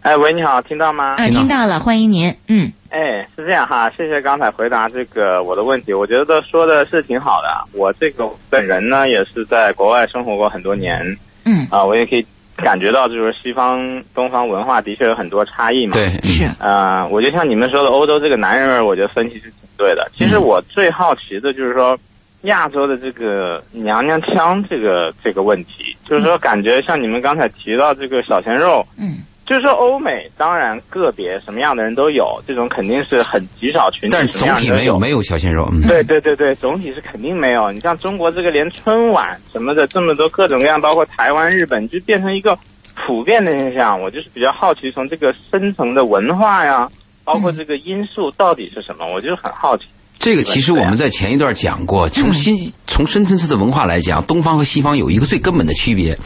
[0.00, 1.16] 哎，喂，你好，听到吗？
[1.16, 2.34] 啊，听到了，欢迎您。
[2.46, 7.78] 嗯哎，是这样哈，谢谢刚才回答这个我的问题，我觉得说的是挺好的。
[7.78, 10.98] 我这个本人呢，也是在国外生活过很多年
[11.44, 15.92] 嗯，啊，我也可以感觉到，就是西方东方文化的确有很多差异嘛。。
[15.92, 20.10] 对，嗯是，啊、我就像你们说的，欧洲这个男人味，我觉得分析是挺对的。
[20.14, 21.96] 其实我最好奇的就是说，
[22.42, 37.72] 亚洲的这个娘娘腔这个这个问题，就是说感觉像你们刚才提到这个小鲜肉，嗯就是说欧美当然个别什么样的人都有，这种肯定是很极少群体，但是总体没有没有小鲜肉，嗯，对对对对，总体是肯定没有。
[37.72, 42.54] 你像中国这个，连春晚什么的这么多各种各样，包括台湾、日本，就变成一个
[42.94, 43.98] 普遍的现象。
[44.02, 46.86] 我就是比较好奇，从这个深层的文化呀，
[47.24, 49.86] 包括这个因素到底是什么，我就很好奇。
[50.18, 56.18] 这个其实我们在前一段讲过，从新从深层次的文化来讲，东方和西方有一个最根本的区别，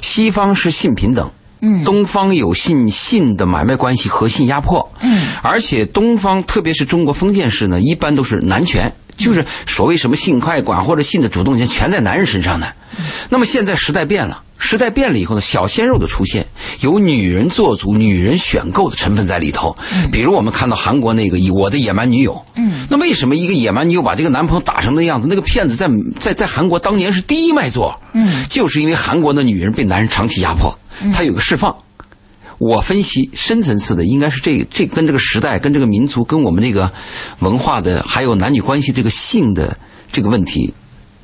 [0.00, 1.28] 西方是性平等。
[1.60, 1.84] 嗯。
[1.84, 12.68] 东方有信信的买卖关系和信压迫，嗯，而且东方特别是中国封建式呢，一般都是男权，就是所谓什么性快感或者性的主动权全在男人身上呢。
[13.28, 16.46] 那么现在时代变了，时代变了以后呢，小鲜肉的出现，
[16.80, 19.76] 有女人做主、女人选购的成分在里头。
[20.10, 25.28] 比如我们看到韩国那个《我的野蛮女友》，嗯，那为什么一个野蛮女友把这个男朋友打成那样子？
[25.28, 30.74] 那个骗子在在在韩国当年是第一卖座，嗯，就是因为韩国的女人被男人长期压迫，
[31.12, 31.76] 她有个释放。
[32.58, 36.90] 我分析深层次的应该是这这跟这个时代、跟这个民族、跟我们这个
[37.38, 39.76] 文化的，还有男女关系这个性的
[40.12, 40.74] 这个问题，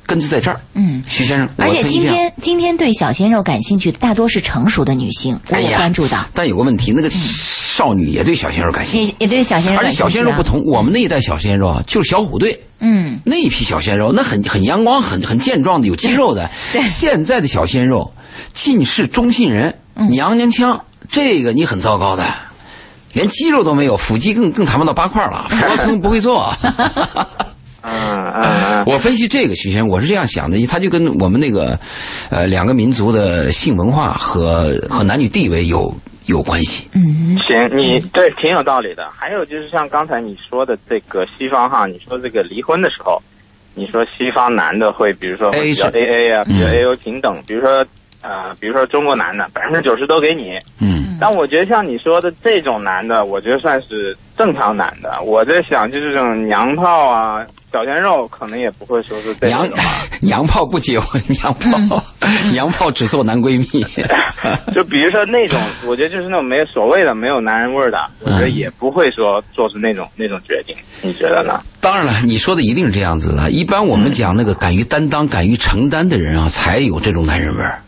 [0.05, 0.59] 根子在这儿。
[0.73, 1.03] 嗯。
[1.07, 9.93] 徐先生，而且今天今天对小鲜肉感兴趣的大多是成熟的女性，我也关注到，但有个问题，那个少女也对小鲜肉感兴趣，也也对小鲜肉而且。
[9.93, 12.57] 小鲜肉不，同，我们那一代小鲜肉啊，就是小虎队。
[12.79, 16.49] 嗯，那一批小鲜肉，那很很阳光、很很健壮的，有肌肉的。
[16.71, 18.11] 对现在的小鲜肉，
[18.53, 22.23] 尽是中性人，嗯娘娘腔，这个你很糟糕的，
[23.13, 26.51] 连肌肉都没有，腹肌更更谈不到八块了，俯卧撑不会做。
[27.81, 31.79] 嗯 嗯嗯， 我分析这个徐先生，我是这样想的，他就跟我们那个，
[32.29, 35.93] 呃，两个民族的性文化和和男女地位有
[36.25, 36.87] 有关系。
[36.93, 39.03] 嗯行，你对挺有道理的。
[39.15, 43.21] 还有就是像刚才你说的这个西方哈，你说这个离婚的时候，
[43.75, 47.85] 你说西方男的会比如说会 AA 比较 A A 啊，比较嗯 A O 平等，比如说
[48.27, 55.21] 呃，比如说中国男的百分之九十都给你，嗯，但我觉得像你说的这种男的，我觉得算是正常男的。
[55.21, 59.83] 我在想，就是这种娘炮啊、小鲜肉，可能也不会说是这种洋的吧。
[60.21, 62.03] 洋炮不结婚，娘炮
[62.49, 63.85] 娘炮只做男闺蜜。
[64.73, 70.75] 就比如说那种，我觉得就是那种没有所谓的没有男人味儿的，我觉得也不会说做出那种那种决定。
[71.03, 71.59] 你觉得呢？
[71.79, 73.51] 当然了，你说的一定是这样子的。
[73.51, 77.79] 一般我们讲那个敢于担当、敢于承担的人啊，才有这种男人味儿。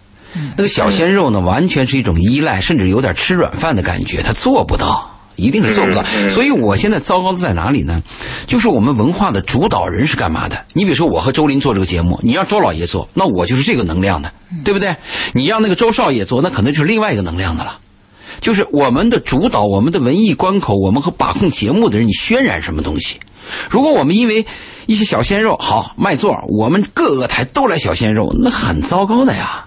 [0.55, 5.11] 那个小鲜肉呢，完全是一种依赖，甚至有点吃软饭的感觉，他做不到。
[5.39, 8.01] 一定是做不到，所以我现在糟糕的在哪里呢？
[8.47, 10.65] 就是我们文化的主导人是干嘛的？
[10.73, 14.31] 你比如说，我和周林做这个节目，你让周老爷做，那我就是这个能量的，
[14.65, 14.95] 对不对？
[15.33, 17.77] 你让那个周少爷做，那可能就是另外一个能量的了。
[18.41, 23.19] 就是我们的主导，我们的文艺关口，我们和把控节目的人，你渲染什么东西？
[23.69, 24.43] 如果我们因为
[24.87, 29.66] 一些小鲜肉好卖座，我们各个台都来小鲜肉，那很糟糕的呀。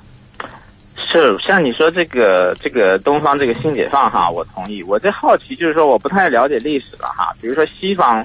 [1.12, 4.82] 是像你说这个这个东方这个性解放哈，我同意。
[4.84, 7.32] 我这好奇就是说，我不太了解历史了哈。
[7.40, 8.24] 比如说西方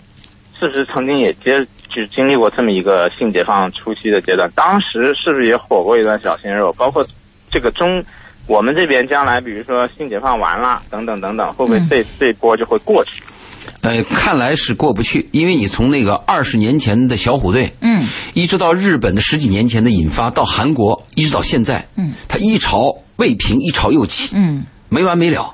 [0.54, 4.50] 是不是曾经也接就经历过这么一个性解放初期的阶段？
[4.56, 6.72] 当时是不是也火过一段小鲜肉？
[6.74, 7.06] 包括
[7.50, 8.04] 这个中
[8.48, 13.24] 我们这边将来，比如说性解放完了等等等等，会不会这、这波就会过去？
[13.86, 25.54] 呃，看来是过不去，因为你从那个二十年前的小虎队，嗯，一直到日本的十几年前的引发，到韩国，一直到现在，嗯，它一潮未平，一潮又起，嗯没完没了。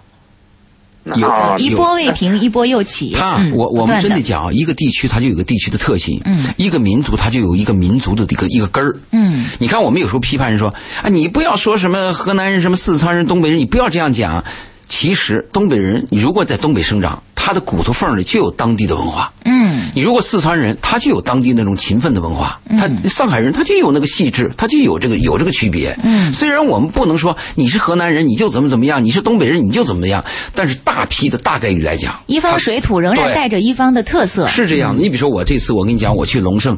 [1.15, 3.15] 有哦一波未平，一波又起。
[3.17, 10.69] 它，嗯我我们真的讲，一个地区它就有个地区的特性，嗯，一个民族它就有一个民族的一个一个根儿，嗯，你看我们有时候批判人说
[11.01, 14.43] 啊，你不要说什么河南人、什么四川人、东北人，你不要这样讲。
[14.87, 19.33] 其实东北人，你如果在东北生长，他的骨头缝里就有当地的文化。
[19.45, 25.97] 嗯，你如果四川人，他就有当地那种勤奋的文化；他上海人，他就有那个细致，他就有这个有这个区别。
[26.03, 30.23] 嗯虽然我们不能说你是河南人你就怎么怎么样，你是东北人你就怎么样，
[30.53, 34.45] 但是大批的大概率来讲，一方水土仍然带着一方的特色。
[34.45, 36.77] 是这样的，你比如说我这次我跟你讲，我去龙胜，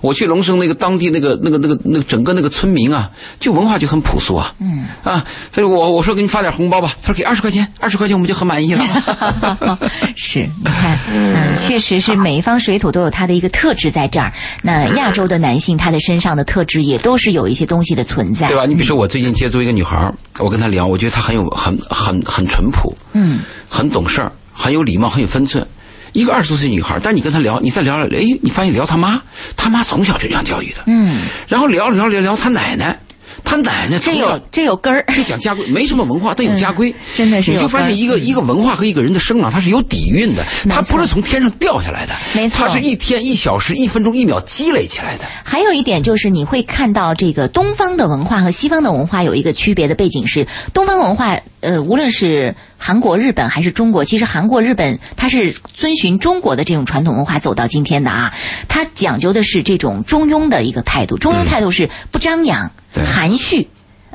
[0.00, 4.54] 我去龙胜那个当地那个那个那个那个整个那个村民啊，就文化就很朴素啊。
[4.58, 8.82] 嗯啊，所以我我说给你发点红包吧，他说给二十块钱，二十块钱我们就很满意了。
[10.16, 14.32] 是，你看，嗯，确实是每一方水土都有它的一个特质在这儿。
[14.62, 18.64] 那亚洲的男性，他的身上的特质也都是有一些东西的存在，对吧？
[18.66, 25.66] 你比如说我最近接触一个女孩儿，我跟她聊，我觉得她很有很很很淳朴，嗯，很懂事儿，很有礼貌，很有分寸。
[26.14, 29.20] 一个二十多岁女孩儿，但你跟她聊，你再聊聊，哎，你发现聊她妈，
[29.56, 32.98] 她妈从小就这样教育的，嗯，然后聊聊聊聊她奶奶，
[33.44, 42.58] 她奶奶这有这有根儿，就讲家规，没什么文化， 但有家规，嗯真的是你就发现一个一个文化和一个人的生长，它是有底蕴的，它不是从天上掉下来的，没错。
[42.58, 45.24] 它是一天一小时一分钟一秒积累起来的。
[45.44, 58.32] 还有一点就是，你会看到这个东方的文化和西方的文化有一个区别的背景是，东方文化，呃，无论是韩国、日本还是中国，其实韩国、日本它是遵循中国的这种传统文化走到今天的啊，
[58.68, 63.68] 它讲究的是这种中庸的一个态度，中庸态度是不张扬、对含蓄。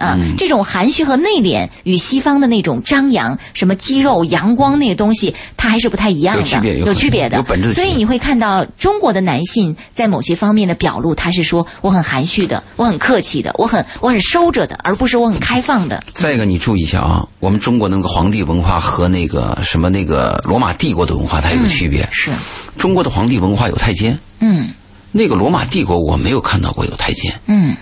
[0.04, 16.04] 啊，这种含蓄和内敛与西方的那种张扬、什么肌肉、阳光那些东西，它还是不太一样的，有区别有有区别的，有本质的所以你会看到中国的男性在某些方面的表露，他是说我很含蓄的，我很客气的，我很我很收着的，而不是我很开放的。
[16.14, 22.08] 再一个，你注意一下啊，我们中国那个皇帝文化和那个什么那个罗马帝国的文化，它有个区别。
[22.12, 22.30] 是，
[22.78, 24.70] 中国的皇帝文化有太监，嗯。
[25.16, 27.32] 那个罗马帝国我没有看到过有太监。
[27.46, 27.78] 嗯，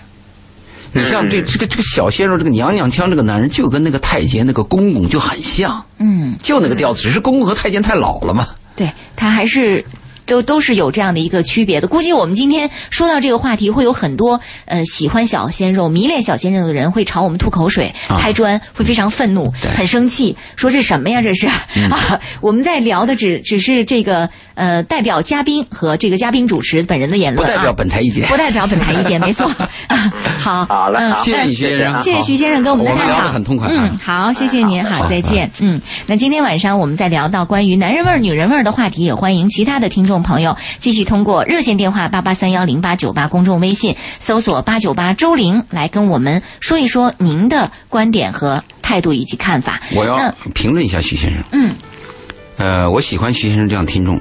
[0.92, 8.46] 你像这这个这个小鲜肉，这个娘娘腔，这个男人就跟那个太监那个公公就很像，嗯，就那个调子，只是公公和太监太老了嘛。
[8.76, 9.84] 对他还是。
[10.26, 11.88] 都都是有这样的一个区别的。
[11.88, 21.20] 估计我们今天说到这个话题，会有很多呃喜欢小鲜肉、迷恋小鲜肉的人会朝我们吐口水、啊拍砖，会非常愤怒、对很生气，说这什么呀？
[21.22, 21.56] 这是、啊！
[22.40, 29.46] 我们在聊的只只是这个呃代表嘉宾和这个嘉宾主持本人的言论啊，不代表本台意见不代表本台意见， 没错。
[29.88, 35.50] 啊 好，嗯好了好谢谢徐先生谢谢徐先生跟我们的探讨，嗯，好，谢谢您，好，好再见。
[35.60, 49.80] 嗯，那今天晚上我们再聊到关于男人味儿、女人味儿的话题，也欢迎其他的听众朋友继续通过热线电话八八三幺零八九八公众微信搜索八九八周玲来跟我们说一说您的观点和态度以及看法。
[49.94, 51.44] 我要评论一下徐先生。
[51.52, 51.74] 嗯，
[52.56, 54.20] 呃，我喜欢徐先生这样听众。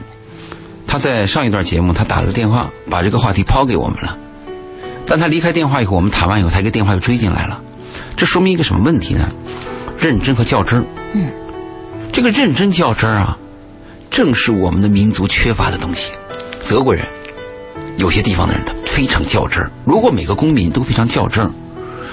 [0.88, 4.18] 他在上一段节目，他打了个电话，把这个话题抛给我们了。
[5.08, 7.60] 但他离开电话以后，我们谈完以后，他一个电话又追进来了。
[8.16, 9.30] 这说明一个什么问题呢？
[10.00, 10.86] 认真和较真儿。
[11.14, 11.30] 嗯，
[12.12, 13.38] 这个认真较真儿啊，
[14.12, 16.12] 正是我们的民族缺乏的东西。
[16.70, 17.04] 德国人，
[17.98, 19.72] 有些地方的人他非常较真儿。
[19.86, 21.52] 如果每个公民都非常较真儿，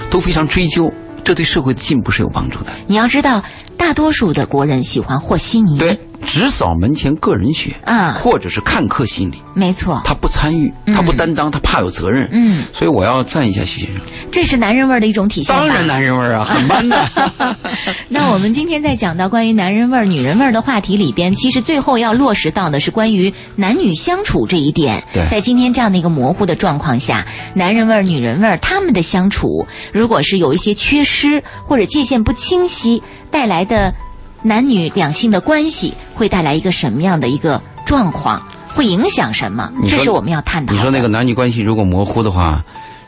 [0.09, 0.91] 都非常追究，
[1.25, 2.71] 这对社会的进步是有帮助的。
[2.87, 3.43] 你要知道，
[3.75, 5.77] 大多数的国人喜欢和稀泥。
[5.77, 12.29] 对，只扫门前个人雪啊或者是看客心理，没错，他不参与，他不担当，他怕有责任。
[12.31, 14.03] 嗯，所以我要赞一下徐先生。
[14.31, 15.55] 这是男人味儿的一种体现。
[15.55, 17.55] 当然男人味儿啊，很 man 的。
[18.07, 25.03] 那我们今天在讲到关于男人味儿、女人味儿的话题里边，其实最后要落实到的是关于男女相处这一点。
[25.13, 33.93] 对在今天这样的一个模糊的状况下，男人味儿、女人味儿，他们的相处，如果是有一些缺失或者界限不清晰，带来的
[34.41, 38.41] 男女两性的关系会带来一个什么样的一个状况？
[38.71, 39.71] 会影响什么？
[39.87, 40.77] 这是我们要探讨的。
[40.77, 42.63] 你说那个男女关系如果模糊的话，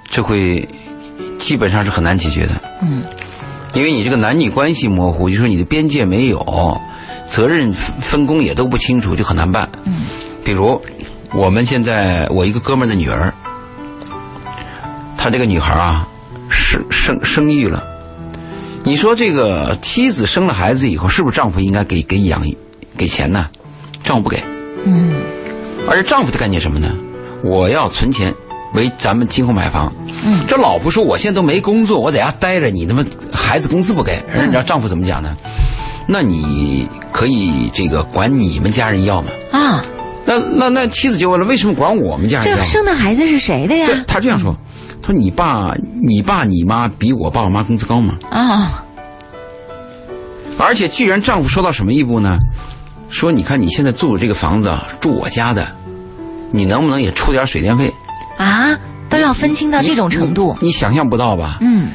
[0.09, 0.67] 这会
[1.37, 2.55] 基本上是很难解决的。
[2.81, 3.03] 嗯，
[3.73, 6.81] 因为你这个男女关系模糊，就说你的边界没有，
[7.27, 9.69] 责任分分工也都不清楚，就很难办。
[9.85, 10.01] 嗯，
[10.43, 10.81] 比如
[11.31, 13.31] 我们现在我一个哥们儿的女儿，
[15.15, 16.07] 她这个女孩啊，
[16.49, 17.83] 生生生育了。
[18.83, 22.43] 你说这个妻子生了孩子以后，是不是丈夫应该给给养
[22.97, 23.47] 给钱呢？
[24.03, 24.37] 丈夫不给。
[24.85, 25.13] 嗯
[25.87, 26.95] 而丈夫的概念什么呢？
[27.43, 28.33] 我要存钱，
[28.73, 29.91] 为咱们今后买房。
[30.23, 35.35] 嗯，这老婆说我现在都没工作，我在家待着，你他妈孩子工资不给，人家丈夫怎么讲呢？
[36.07, 39.29] 那你可以这个管你们家人要吗？
[39.51, 39.81] 啊，
[40.25, 42.67] 那那那妻子就问了，为什么管我们家人要这个？
[42.67, 43.87] 生的孩子是谁的呀？
[44.07, 44.55] 他这样说，
[45.01, 48.15] 他说你爸、你爸、你妈比我爸我妈工资高吗？
[48.29, 48.83] 啊，
[50.59, 52.37] 而且，既然丈夫说到什么地步呢？
[53.09, 55.67] 说你看你现在住的这个房子啊，住我家的，
[56.51, 57.93] 你能不能也出点水电费？
[58.37, 58.77] 啊，
[59.09, 60.55] 都要分清到这种程度。
[60.61, 61.57] 你想象不到吧？
[61.61, 61.89] 嗯，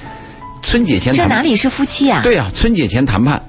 [0.63, 2.21] 春节前谈这哪里是夫妻啊？
[2.23, 3.41] 对啊，春节前谈判，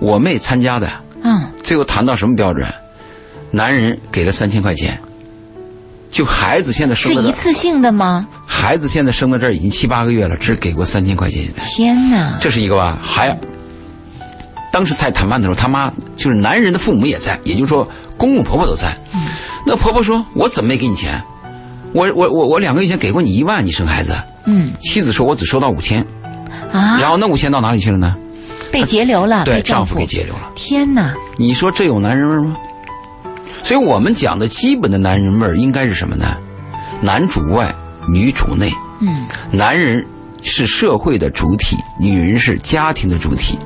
[0.00, 0.88] 我妹参加的，
[1.22, 2.66] 嗯，最后谈到什么标准？
[3.52, 4.98] 男人给了三千块钱，
[6.10, 8.26] 就孩子现在是生是，一次性的吗？
[8.44, 11.42] 孩子现在生到这儿已经七八个月了，只给过三千块钱。
[11.42, 12.36] 现在天哪！
[12.40, 12.98] 这是一个吧？
[13.00, 13.38] 还
[14.72, 18.86] 当时在谈判的时候，他妈就是男人的父母也在，也就是说公公婆婆都在。
[19.66, 21.22] 那婆婆说：“我怎么没给你钱？
[21.92, 24.12] 我我我我两个月前给过你一万，你生孩子。”
[24.46, 26.04] 嗯妻子说：“我只收到五千。”
[26.72, 28.16] 啊，然后那五千到哪里去了呢？
[28.72, 30.52] 被截留了，对，丈夫给截留了。
[30.54, 31.14] 天哪！
[31.36, 32.56] 你说这有男人味吗？
[33.70, 36.36] 所以我们讲的基本的男人味儿应该是什么呢？
[37.00, 37.72] 男主外，
[38.08, 38.68] 女主内。
[39.00, 40.04] 嗯，男人
[40.42, 43.56] 是社会的主体，女人是家庭的主体。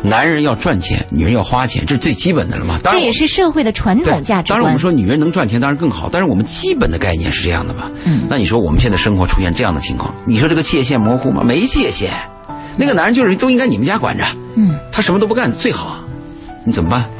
[0.00, 2.78] 男人要赚钱，女人要花钱，这是最基本的了嘛？
[2.84, 4.78] 当然，这也是社会的传统价值当然，我们。
[4.78, 7.90] 说女人能赚钱当然更好，但是我们基本的概念是这样的吧？
[8.04, 11.42] 嗯那你说我们现在生活出现这样的情况，你说这个界限模糊吗？
[11.44, 12.12] 没界限。
[12.76, 15.98] 那个男人就是都应该你们家管着，嗯，他什么都不干最好，
[16.64, 17.10] 你怎么办？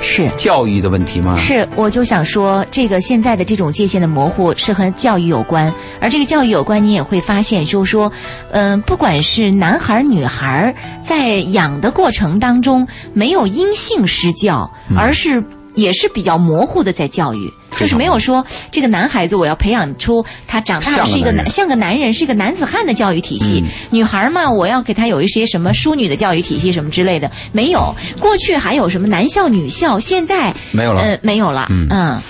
[0.00, 0.28] 是。
[0.36, 1.36] 教育的问题吗？
[1.38, 8.10] 是，我就想说，这个现在的这种界限的模糊是和教育有关，而这个教育有关，你也会发现，就是说，
[8.50, 15.42] 嗯、不管是男孩儿女孩儿，在养的过程当中，没有因性施教，嗯而是
[15.74, 17.52] 也是比较模糊的在教育。
[17.78, 27.94] 就是没有说这个男孩子我要培养出他长大是一个男像个男人像个男人是一个男子汉的教育体系，嗯女孩嘛我要给他有一些什么淑女的教育体系什么之类的，没有。
[28.18, 31.68] 过去还有什么男校女校，现在没有了呃，没有了。
[31.70, 32.20] 嗯嗯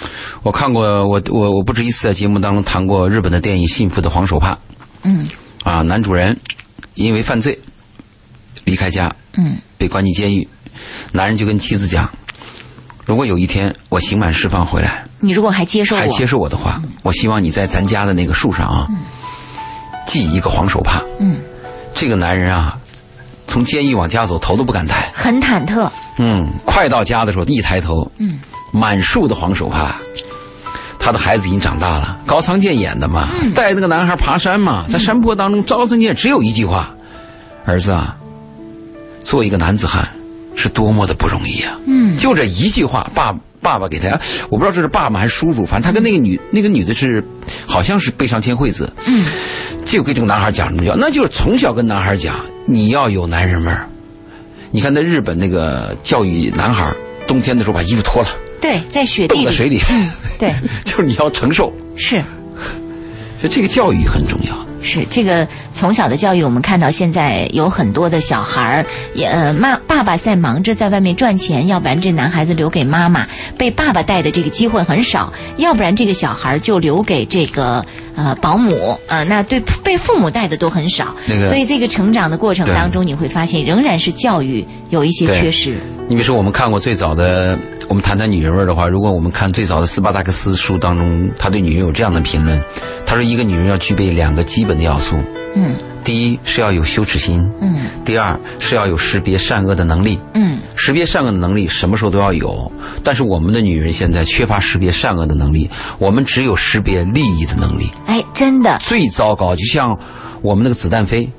[0.42, 4.52] 我看过，我我我不止一次在节目当中谈过日本的电影《幸福的黄手帕》
[5.02, 5.26] 嗯
[5.64, 6.38] 啊，男主人
[6.94, 7.58] 因为犯罪
[8.64, 10.46] 离开家，嗯被关进监狱，
[11.12, 12.08] 男人就跟妻子讲，
[13.10, 18.86] 如果有一天我刑满释放回来，你如果还接受我，还接受我的话，我希望你在咱家的那个树上啊，
[20.06, 21.02] 系一个黄手帕。
[21.18, 21.38] 嗯，
[21.92, 22.78] 这个男人啊，
[23.48, 25.10] 从监狱往家走，头都不敢抬。
[25.12, 25.90] 很忐忑。
[26.18, 28.38] 嗯，快到家的时候，一抬头，嗯，
[28.72, 29.96] 满树的黄手帕。
[31.00, 36.94] 他的孩子已经长大了，高仓健演的嘛，嗯带那个男孩爬山嘛，在山坡当中，高仓健只有一句话
[37.66, 38.14] ：“儿子啊，
[39.24, 40.08] 做一个男子汉
[40.60, 42.16] 是多么的不容易啊！”嗯。
[42.18, 47.24] 就这一句话，爸爸爸给他，我不知道这是爸爸还是叔叔，反正他跟那个女那个女的是，
[47.66, 49.24] 好像是背上千惠子，嗯，
[49.84, 52.34] 就给这个男孩讲什么叫，那就是从小跟男孩讲，
[52.66, 53.86] 你要有男人味儿。
[54.70, 56.94] 你看那日本那个教育男孩，
[57.26, 58.28] 冬天的时候把衣服脱了，
[58.60, 59.80] 对，在雪地里，冻在水里，
[60.38, 60.54] 对，
[60.84, 62.22] 就是你要承受，是。
[63.40, 64.66] 所以这个教育很重要。
[64.82, 73.26] 是这个从小的教育，我们看到现在有很多的小孩儿，也呃妈爸爸在忙着在外面赚钱，要不然这男孩子留给妈妈，
[73.58, 77.84] 被爸爸带的这个机会很少，要不然这个小孩儿就留给这个
[78.16, 85.76] 呃保姆啊、呃那对被父母带的都很少，那个所以这个成长的过程当中，你会发现仍然是教育有一些缺失。
[86.10, 87.56] 你比如说，我们看过最早的，
[87.86, 92.60] 我们谈谈女人味儿的话，如果我们看最早的斯巴达克斯书当中，他对女人有这样的评论，
[93.06, 95.16] 他说一个女人要具备两个基本的要素，
[95.54, 100.18] 嗯第一是要有羞耻心，嗯第二是要有识别善恶的能力。
[100.34, 102.72] 嗯，识别善恶的能力什么时候都要有，
[103.04, 107.88] 但是我们的女人现在缺乏识别善恶的能力，我们只有识别利益的能力。
[108.06, 109.96] 哎，真的最糟糕，就像
[110.42, 111.30] 我们那个子弹飞，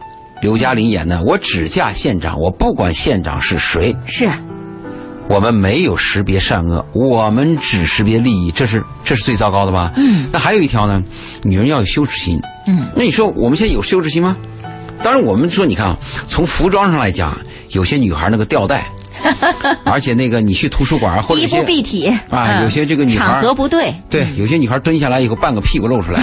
[0.41, 4.31] 刘嘉玲演的，我只嫁县长，我不管县长是谁，是
[5.31, 9.93] 我们没有识别善恶，我们只识别利益，这是这是最糟糕的吧？
[9.95, 10.27] 嗯。
[10.29, 11.01] 那还有一条呢，
[11.41, 12.37] 女人要有羞耻心。
[12.67, 12.85] 嗯。
[12.93, 14.35] 那你说我们现在有羞耻心吗？
[15.01, 17.33] 当然，我们说你看啊，从服装上来讲，
[17.69, 18.83] 有些女孩那个吊带，
[19.85, 26.19] 而且那个你去图书馆或者衣不有些啊，嗯有些这个女孩场合不对，对，有些女孩蹲下来以后半个屁股露出来，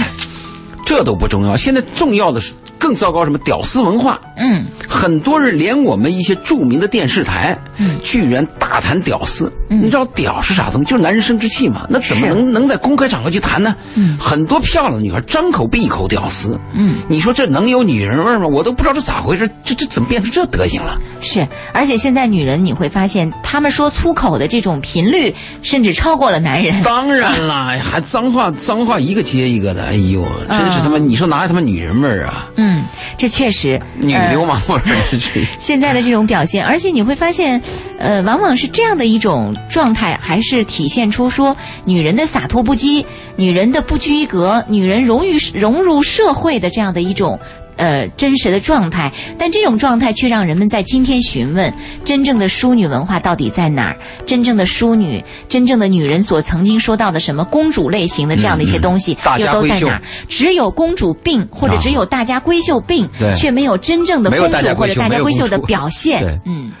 [0.89, 1.55] 这都不重要。
[1.55, 4.19] 现在重要的是更糟糕什么屌丝文化。
[4.37, 7.55] 嗯很多人连我们一些著名的电视台，
[8.03, 9.53] 居然大谈屌丝。
[9.69, 10.89] 你知道屌是啥东西？
[10.89, 11.85] 就是男人生殖器嘛。
[11.87, 13.75] 那怎么能能在公开场合去谈呢？
[14.19, 16.59] 很多漂亮的女孩张口闭口屌丝。
[16.73, 18.47] 嗯，你说这能有女人味吗？
[18.47, 20.97] 我都不知道这咋回事，这这怎么变成这德行了？
[21.21, 26.81] 是，而且现在女人你会发现，她们说粗口的这种频率，甚至超过了男人。
[26.81, 30.97] 当然啦，还脏话脏话一个接一个的，哎呦，真是他妈！
[30.97, 32.49] 你说哪有他妈女人味儿啊？
[32.55, 32.83] 嗯，
[33.17, 34.81] 这确实女呃流氓味儿。
[35.59, 37.61] 现在的这种表现，而且你会发现，
[37.97, 41.55] 呃，往往是这样的一种状态，还是体现出说
[41.85, 43.05] 女人的洒脱不羁，
[43.35, 47.39] 女人的不拘一格，女人融于融入社会的这样的一种。
[47.79, 51.73] 呃真实的状态，但这种状态却让人们在今天询问
[52.05, 53.97] 真正的淑女文化到底在哪儿？
[54.27, 60.01] 真正的淑女，真正的女人所曾经说到的什么公主类型的这样的一些东西，又都在哪儿？
[60.27, 64.43] 只有公主病，或者啊只有大家闺秀病，对却没有真正的公主
[64.75, 66.39] 或者大家闺秀的表现。
[66.45, 66.71] 嗯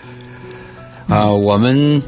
[1.07, 1.99] 啊、我们，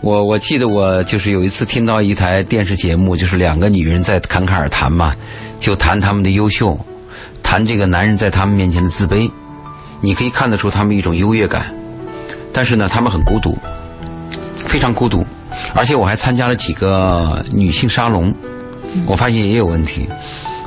[0.00, 5.14] 我我记得我就是有一次听到一台电视节目，就是两个女人在侃侃而谈嘛，
[5.58, 6.78] 就谈他们的优秀，
[7.48, 9.30] 谈这个男人在他们面前的自卑，
[10.02, 11.74] 你可以看得出他们一种优越感，
[12.52, 13.56] 但是呢，他们很孤独，
[14.54, 15.24] 非常孤独，
[15.74, 18.34] 而且我还参加了几个女性沙龙，
[19.06, 20.06] 我发现也有问题，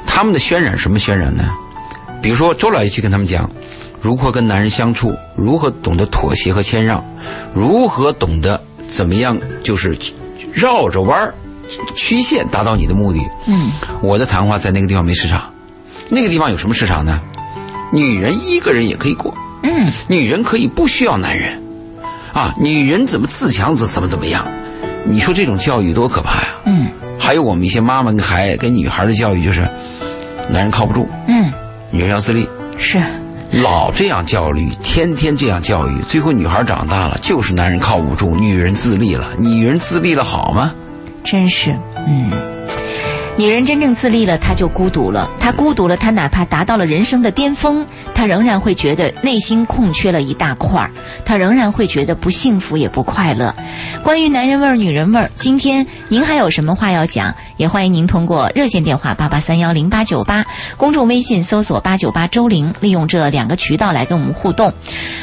[0.07, 1.53] 他们的渲染什么渲染呢？
[2.19, 3.47] 比如说周老爷去跟他们讲，
[4.01, 7.05] 如何跟男人相处，如何懂得妥协和谦让，
[7.53, 9.95] 如何懂得怎么样就是
[10.51, 11.31] 绕着弯儿、
[11.95, 13.19] 曲线达到你的目的。
[13.45, 13.71] 嗯，
[14.01, 15.43] 我的谈话在那个地方没市场，
[16.11, 17.19] 那个地方有什么市场呢？
[17.93, 19.33] 女人一个人也可以过，
[19.63, 21.61] 嗯，女人可以不需要男人，
[22.33, 24.45] 啊，女人怎么自强怎怎么怎么样？
[25.05, 26.47] 你说这种教育多可怕呀！
[26.65, 26.87] 嗯
[27.17, 29.61] 还有我们一些妈妈跟孩跟女孩的教育就是，
[30.49, 31.51] 男人靠不住，嗯，
[31.91, 32.47] 女人要自立。
[32.77, 33.01] 是。
[33.51, 39.29] 老这样教育，天天这样教育，最后女孩长大了就是男人靠不住，女人自立了。
[39.37, 40.73] 女人自立了好吗？
[41.23, 42.31] 真是，嗯，
[43.41, 45.27] 女人真正自立了，她就孤独了。
[45.39, 47.83] 她孤独了，她哪怕达到了人生的巅峰，
[48.13, 50.91] 她仍然会觉得内心空缺了一大块儿，
[51.25, 53.55] 她仍然会觉得不幸福也不快乐。
[54.03, 57.33] 关于男人味儿、女人味儿，今天您还有什么话要讲？
[57.61, 60.43] 也欢迎您通过热线电话八八三幺零八九八，
[60.77, 64.73] 公众微信搜索八九八周玲，利用这两个渠道来跟我们互动。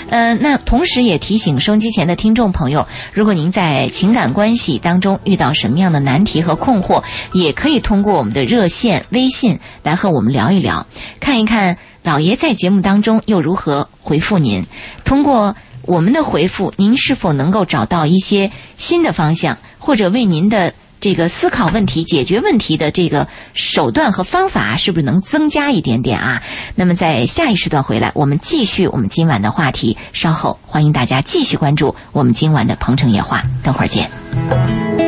[0.08, 10.86] 呃，那同时也提醒收音机前的听众朋友，如果您在情感关系当中遇到什么样的难题和困惑，也可以通过我们的热线、微信来和我们聊一聊，
[11.18, 14.62] 看一看老爷在节目当中又如何回复您。
[15.04, 26.42] 通过我们的回复，您是否能够找到一些新的方向，或者为您的这个思考问题、解决问题的这个手段和方法，是不是能增加一点点啊？
[26.74, 29.96] 那么在下一时段回来，我们继续我们今晚的话题。
[30.12, 35.07] 稍后欢迎大家继续关注我们今晚的《鹏城夜话》，等会儿见。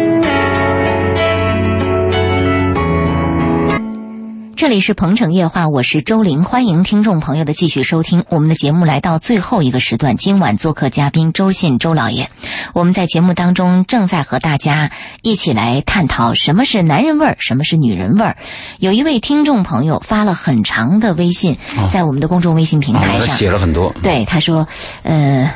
[4.61, 8.85] 这里是鹏城夜话，我是周玲，欢迎听众朋友的继续收听我们的节目。
[8.85, 12.29] 来到最后一个时段，今晚做客嘉宾周信周老爷。
[12.75, 14.91] 我们在节目当中正在和大家
[15.23, 18.37] 一起来探讨什么是男人味儿，什么是女人味儿。
[18.79, 21.57] 有一位听众朋友发了很长的微信，
[21.91, 23.95] 在我们的公众微信平台上，写了很多。
[24.03, 24.69] 对，他说，
[25.05, 25.51] 呃，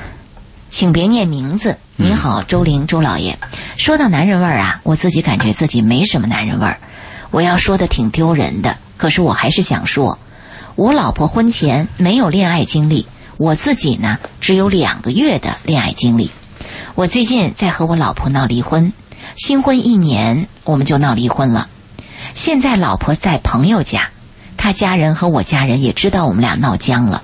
[0.70, 1.76] 请别念名字。
[1.96, 3.36] 你好，周玲，周老爷。
[3.76, 6.78] 说到男人味儿啊，我自己感觉自己没什么男人味儿。
[7.32, 10.18] 我要说的挺丢人的，可是我还是想说，
[10.76, 16.30] 我老婆婚前没有恋爱经历，我自己呢只有两个月的恋爱经历。
[16.94, 18.92] 我最近在和我老婆闹离婚，
[19.36, 21.68] 新婚一年我们就闹离婚了。
[22.34, 24.10] 现在老婆在朋友家，
[24.56, 27.22] 她家人和我家人也知道我们俩闹僵了。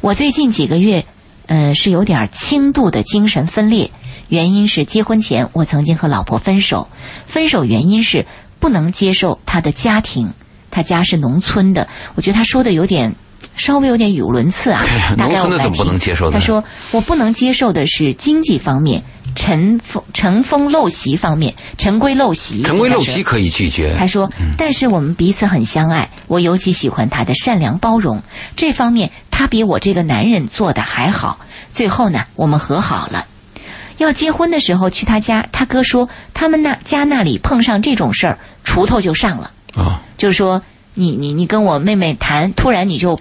[0.00, 1.06] 我最近几个月，
[1.46, 3.90] 呃，是有点轻度的精神分裂，
[4.28, 6.88] 原因是结婚前我曾经和老婆分手，
[7.26, 8.26] 分手原因是
[8.58, 10.32] 不能接受她的家庭，
[10.74, 13.14] 她家是农村的，我觉得他说的有点。
[13.56, 14.82] 稍微有点语无伦次啊，
[15.18, 19.00] 大概我怎么不听能接受呢他说我不能接受的是经济方面，
[19.36, 22.62] 尘封尘封陋习方面，陈规陋习。
[22.62, 28.20] 陈规陋习可以拒绝，他说：“但是我们彼此很相爱，我尤其喜欢他的善良包容，
[28.56, 31.38] 这方面他比我这个男人做的还好。
[31.72, 33.26] 最后呢，我们和好了。
[33.98, 39.52] 要结婚的时候去他家，他哥说他们那家那里碰上这种事儿，锄头就上了。
[39.76, 40.62] 啊，就是说，
[40.94, 43.20] 你你你跟我妹妹谈，突然你就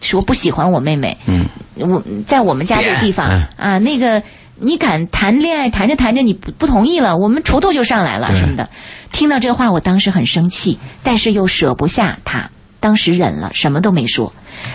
[0.00, 1.46] 说不喜欢我妹妹，嗯，
[1.76, 4.22] 我在我们家这个地方嗯啊，那个
[4.56, 8.68] 你敢谈恋爱，谈着谈着你不不同意了，我们锄头就上来了什么的。
[9.12, 12.50] 听到这话，我当时很生气，但是又舍不下他，
[12.80, 14.32] 当时忍了，什么都没说。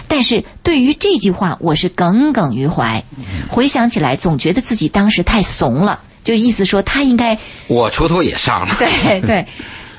[0.08, 3.04] 但是对于这句话，我是耿耿于怀。
[3.50, 8.76] 回想起来，总觉得自己当时太怂了，就意思说他应该我锄头也上了。
[8.80, 9.46] 对对，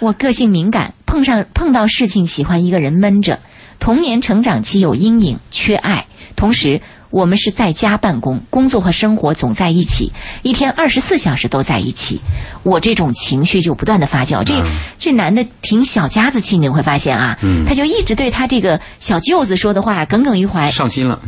[0.00, 3.38] 我个性敏感，碰上碰到事情喜欢一个人闷着，
[3.78, 6.06] 童年成长期有阴影，缺爱。
[6.36, 6.80] 同时，
[7.10, 12.18] 我们是在家办公，工作和生活总在一起，一天二十四小时都在一起。
[12.62, 14.42] 我这种情绪就不断的发酵。
[14.42, 14.64] 这、
[14.98, 20.70] 这男的挺小家子气，你会发现啊，他就一直对他这个小舅子说的话耿耿于怀。
[20.70, 21.20] 上心了，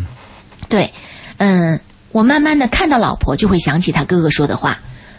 [0.71, 0.91] 对，
[1.37, 1.79] 嗯，
[2.11, 4.79] 我慢慢的看到老婆，就会想起他哥哥说的话，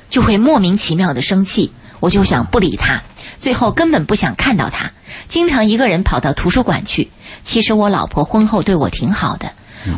[0.10, 3.04] 就会莫名其妙的生气，我就想不理他，
[3.39, 4.91] 最后根本不想看到他。
[5.27, 7.09] 经常一个人跑到图书馆去。
[7.43, 9.51] 其实我老婆婚后对我挺好的，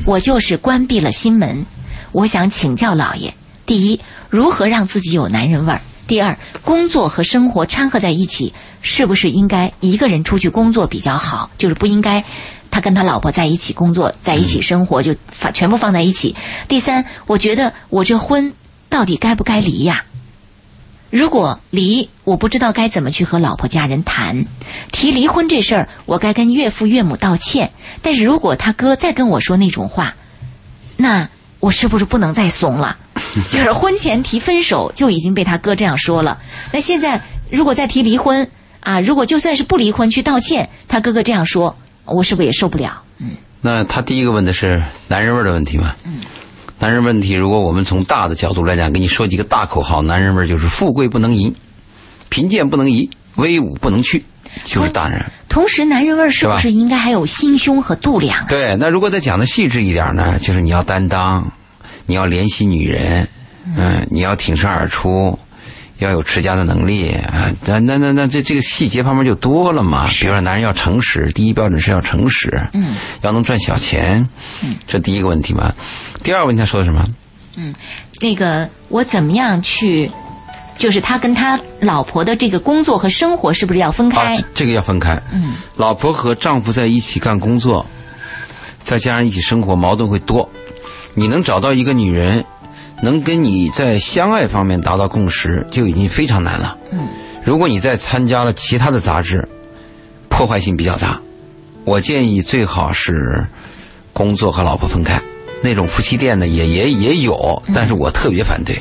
[0.05, 1.65] 我就是关闭了心门。
[2.11, 3.33] 我想请教老爷：
[3.65, 5.81] 第一，如何让自己有男人味儿？
[6.07, 11.49] 第二，工作和生活掺和在一起，是不是应该一个人出去工作比较好？
[11.57, 12.23] 就是不应该
[12.69, 16.35] 他跟他老婆在一起工作，在一起生活，就放全部放在一起。
[16.67, 18.53] 第三，我觉得我这婚
[18.87, 20.03] 到底该不该离呀？
[21.15, 24.45] 如果离，我不知道该怎么去和老婆家人谈。
[24.91, 27.71] 提离婚这事儿，我该跟岳父岳母道歉。
[28.01, 30.13] 但是如果他哥再跟我说那种话，
[30.97, 31.29] 那
[31.61, 32.97] 我是不是不能再怂了？
[33.49, 36.37] 就是婚前提分手就已经被他哥这样说了，
[36.73, 38.45] 那现在如果再提离婚
[38.81, 43.01] 啊，如果就算是不离婚去道歉，他哥哥这样说，我是不是也受不了？
[43.19, 45.95] 嗯，那他第一个问的是男人味儿的问题吗？
[46.03, 46.19] 嗯，
[46.85, 51.51] 男人问题，如果我们从大的角度来讲，给你说几个大口号，男人味就是富贵不能淫，
[52.29, 54.23] 贫贱不能移，威武不能屈，
[54.63, 55.19] 就是大人。
[55.49, 58.45] 同时，男人味是不是应该还有心胸和度量啊？
[58.47, 61.51] 对，那如果再讲的细致一点呢，就是你要担当，
[62.05, 63.27] 你要怜惜女人，
[63.75, 65.39] 嗯、你要挺身而出，
[65.99, 67.51] 要有持家的能力啊。
[67.65, 70.07] 那那那那这这个细节方面就多了嘛。
[70.09, 74.27] 比如说，男人要诚实，第一标准是要诚实，嗯，要能赚小钱，
[74.61, 75.73] 嗯，这第一个问题嘛。
[76.23, 77.05] 第二个问题他说的什么？
[77.57, 77.73] 嗯
[78.21, 80.11] 那个我怎么样去，
[80.77, 85.21] 就是他跟他老婆的这个工作和生活是不是要分开啊开？，这个要分开。
[85.31, 87.85] 嗯，老婆和丈夫在一起干工作，
[88.83, 90.49] 再加上一起生活，矛盾会多。
[91.13, 92.43] 你能找到一个女人，
[93.01, 96.77] 能跟你在相爱方面达到共识，就已经非常难了。
[96.91, 97.07] 嗯，
[97.43, 99.47] 如果你再参加了其他的杂志，
[100.29, 101.19] 破坏性比较大。
[101.83, 103.45] 我建议最好是
[104.11, 105.21] 工作和老婆分开。
[105.61, 108.77] 那种夫妻店呢，也也也有，但是我特别反对，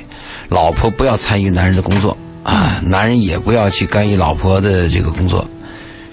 [0.48, 5.44] 老婆不要参与男人的工作啊，男人也不要去干预老婆的这个工作，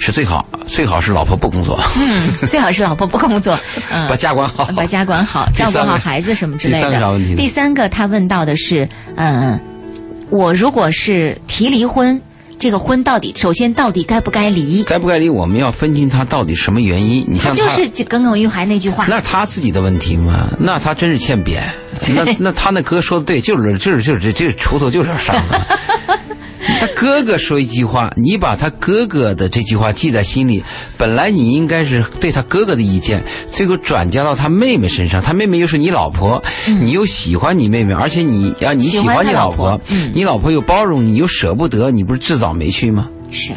[0.01, 3.57] 是最好，最好是老婆不工作，嗯，最好是老婆不工作，
[3.91, 7.35] 嗯，把家管好，把家管好，照顾好孩子什么之类第三个啥问题的。
[7.35, 9.59] 呢第三个，他问到的是，嗯，
[10.31, 12.19] 我如果是提离婚，
[12.57, 14.81] 这个婚到底首先到底该不该离？
[14.83, 17.23] 该不该离，我们要分清他到底什么原因。
[17.29, 21.61] 你像就是就耿耿于怀那句话，那他自己的问题嘛，那他真是欠扁。
[22.15, 26.19] 那那他那哥说的对，就是就是就是这这锄头就是要上的。
[26.80, 30.64] 他哥哥说一句话，你把他哥哥的这句话记在心里，
[30.97, 35.22] 本来你应该是对他哥哥的意见，最后转嫁到他妹妹身上。
[35.22, 43.09] 他妹妹又是你老婆，你又喜欢你妹妹，而且你啊你喜喜欢你老老婆嗯你老婆又包容你，又舍不得，你不是自找没趣吗？
[43.32, 43.53] 是。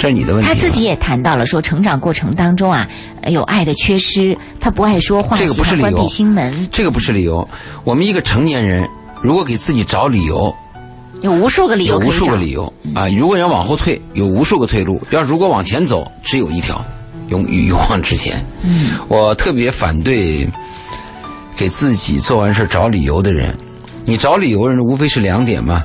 [0.00, 0.48] 这是你的问题。
[0.48, 2.88] 他自己也谈到了说，成长过程当中啊，
[3.20, 7.48] 呃有爱的缺失，他不爱说话，这个不是理由关闭心门，这个不是理由。
[7.82, 8.88] 我们一个成年人，
[9.22, 10.54] 如果给自己找理由，
[11.22, 13.08] 有无数个理由有无数个理由啊！
[13.08, 16.84] 如果要往后退，有无数个退路；要如果往前走，只有一条，
[17.28, 18.36] 勇于勇往直前。
[18.62, 20.48] 嗯， 我特别反对
[21.56, 23.56] 给自己做完事找理由的人。
[24.04, 25.82] 你找理由的人无非是两点嘛，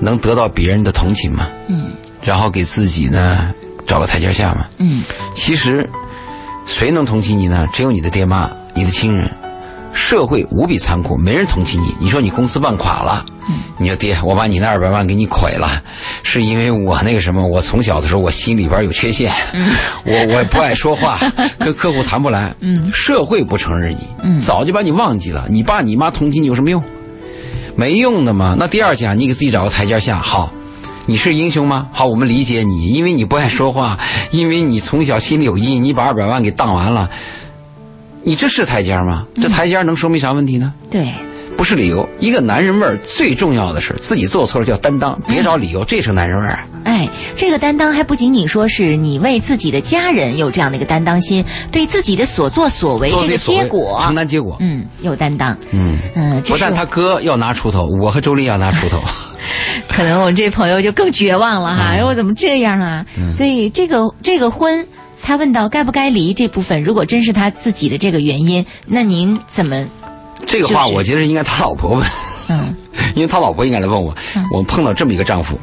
[0.00, 1.90] 能得到别人的同情嘛，嗯
[2.22, 3.52] 然后给自己呢
[3.86, 4.66] 找个台阶下嘛。
[4.78, 5.02] 嗯
[5.34, 5.88] 其实，
[6.66, 7.66] 谁能同情你呢？
[7.72, 9.28] 只有你的爹妈、你的亲人。
[9.92, 11.94] 社会无比残酷，没人同情你。
[12.00, 13.26] 你说你公司办垮了，
[13.78, 15.68] 你说爹，我把你那二百万给你毁了，
[16.22, 17.46] 是因为我那个什么？
[17.46, 19.32] 我从小的时候我心里边有缺陷，
[20.04, 21.18] 我我不爱说话，
[21.58, 22.54] 跟客户谈不来。
[22.60, 25.46] 嗯，社会不承认你，嗯早就把你忘记了。
[25.50, 26.82] 你爸你妈同情你有什么用？
[27.74, 28.54] 没用的嘛。
[28.58, 30.52] 那第二讲，你给自己找个台阶下，好。
[31.04, 31.88] 你是英雄吗？
[31.90, 33.98] 好，我们理解你，因为你不爱说话，
[34.30, 37.10] 因为你从小心里有阴，你把二百万给当完了，
[38.22, 39.26] 你这是台阶吗？
[39.34, 40.72] 这台阶能说明啥问题呢？
[40.88, 41.12] 对，
[41.56, 42.08] 不是理由。
[42.18, 46.58] 一个男人味儿最重要的是自己做错了就要担当，别找理由，这是男人味儿。
[46.84, 54.56] 哎，这个担当还不仅仅说是你为自己的家人有这样的一个担当心，对自己的所作所为这个结果，承担结果。
[54.60, 55.56] 嗯，有担当。
[55.70, 59.00] 嗯，嗯，不但他哥要拿锄头，我和周丽要拿锄头。
[59.88, 63.04] 可能我们这朋友就更绝望了哈，我怎么这样啊？
[63.36, 64.86] 所以这个这个婚，
[65.22, 69.84] 他问到该不该离这部分，如果真是他自己的这个原因，那您怎么？
[70.52, 72.06] 这个话我觉得是应该他老婆问，
[72.48, 72.76] 嗯。
[73.14, 74.14] 因为他老婆应该来问我，
[74.52, 75.58] 我碰到这么一个丈夫，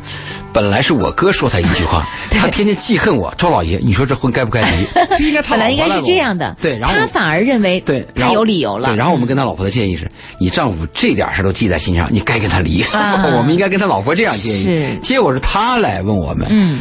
[0.51, 4.87] 本来是我哥说他一句话， 他天天记恨我，周老爷，你说这婚该不该离？
[5.27, 8.89] 应该他本来应该是这样的，对，然后他反而认为对，然他后有理由了。
[8.89, 10.09] 对，然后我们跟他老婆的建议是：
[10.39, 12.81] 你丈夫这点事都记在心上，你该跟他离。
[12.91, 13.23] 啊。
[13.37, 14.63] 我们应该跟他老婆这样建议。
[14.63, 14.95] 是。
[15.03, 16.79] 结果是他来问我们，嗯，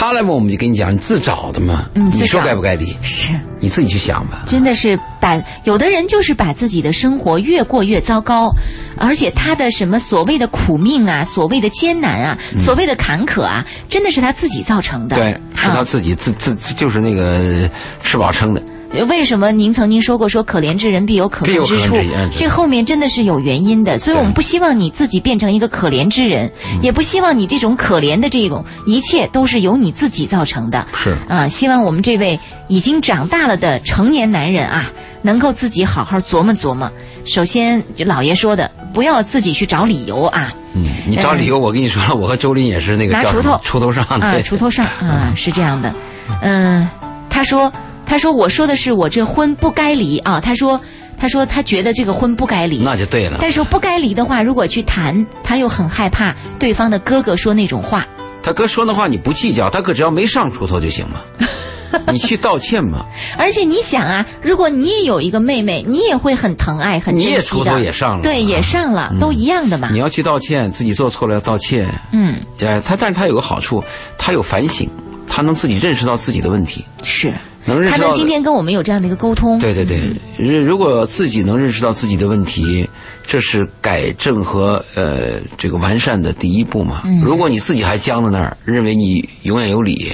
[0.00, 2.96] 他来问我们就跟你讲，你自找的嘛，嗯你说该不该离？
[3.02, 3.32] 是。
[3.58, 4.44] 你自己去想吧。
[4.46, 8.48] 真的是把有的人就是把自己的生活越过越糟糕，
[8.96, 15.16] 而且他的什么所谓的苦命啊，所谓的艰难啊，所谓的坎坷啊，真的是他自己造成的。
[15.16, 17.68] 对，是他啊自己自自自就是那个
[18.00, 18.62] 吃饱撑的。
[19.08, 21.96] 为什么您曾经说过说可怜之人必有可恨之处？
[22.36, 30.86] 这后面真的是有原因的，所以我们不希望你自己变成一个可怜之人，嗯也不希望你这种可怜的这种一切都是由你自己造成的。
[30.94, 34.90] 是啊，希望我们这位已经长大了的成年男人啊，
[35.22, 36.90] 能够自己好好琢磨琢磨。
[37.26, 45.94] 首先，就老爷说的，不要自己去找理由啊，嗯，你找理由，我跟你说了，我和周林也是那个拿锄头锄头上啊，对，锄头上啊，是这样的。
[46.40, 46.88] 嗯，
[47.28, 47.70] 他说，
[48.08, 50.40] 他说我说的是我这婚不该离啊。
[50.40, 50.80] 他说，
[51.18, 52.78] 他说他觉得这个婚不该离。
[52.78, 53.38] 那就对了。
[53.40, 58.06] 但是不该离的话，如果去谈，他又很害怕对方的哥哥说那种话。
[58.42, 61.20] 他哥说那话你不计较，他哥只要没上锄头就行嘛，
[62.10, 63.04] 你去道歉嘛。
[63.36, 67.70] 而且你想啊，如果你也有一个妹妹，你也会很疼爱、很你也珍惜的。
[67.72, 69.98] 锄头也上了对，也上了，都一样的嘛你。
[69.98, 71.92] 要去道歉，自己做错了要道歉。
[72.12, 73.84] 嗯，呃，他但是他有个好处，
[74.16, 74.88] 他有反省，
[75.26, 77.32] 他能自己认识到自己的问题，是。
[77.68, 79.58] 能认识到他呢，今天跟我们有这样的一个沟通。
[79.58, 80.00] 对对对，
[80.38, 82.88] 如如果自己能认识到自己的问题，
[83.26, 87.02] 这是改正和呃这个完善的第一步嘛。
[87.04, 90.12] 嗯如果你自己还僵在那儿，认为你永远有理，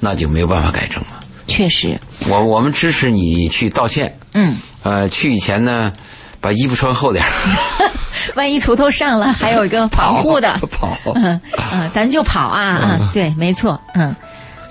[0.00, 1.20] 那就没有办法改正了。
[1.46, 5.92] 确实，我我们支持你去道歉，嗯，呃，去以前呢，
[6.40, 7.30] 把衣服穿厚点儿，
[8.34, 10.58] 万一锄头上了，还有一个防护的。
[10.70, 10.96] 跑。
[11.14, 11.38] 嗯
[11.72, 13.10] 嗯，咱就跑啊啊！
[13.12, 14.14] 对，没错，嗯，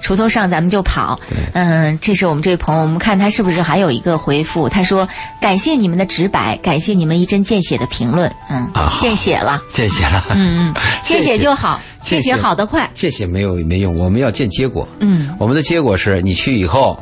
[0.04, 1.20] 锄头上咱们就跑。
[1.54, 4.68] 嗯，这是我们这位朋友，我们看他是不是还有一个回复？
[4.68, 5.08] 他说
[5.40, 10.74] ：“感谢你们的直白，感谢你们一针见血的评论。”嗯啊，好见血了，见血了，嗯嗯，
[11.04, 12.90] 见血就好，见血好得快。
[12.94, 14.88] 见血没有没用，我们要见结果。
[15.00, 17.02] 嗯，我们的结果是你去以后，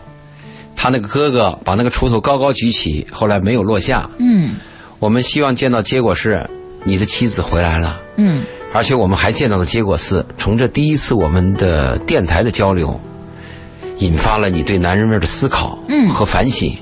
[0.76, 4.08] 他那个哥哥把那个锄头高高举起，后来没有落下。
[4.20, 4.56] 嗯
[5.00, 6.48] 我们希望见到结果是
[6.84, 8.44] 你的妻子回来了，嗯
[8.74, 13.00] 而且我们还见到的结果是，从这第一次我们的电台的交流，
[13.98, 16.74] 引发了你对男人味的思考嗯和反省。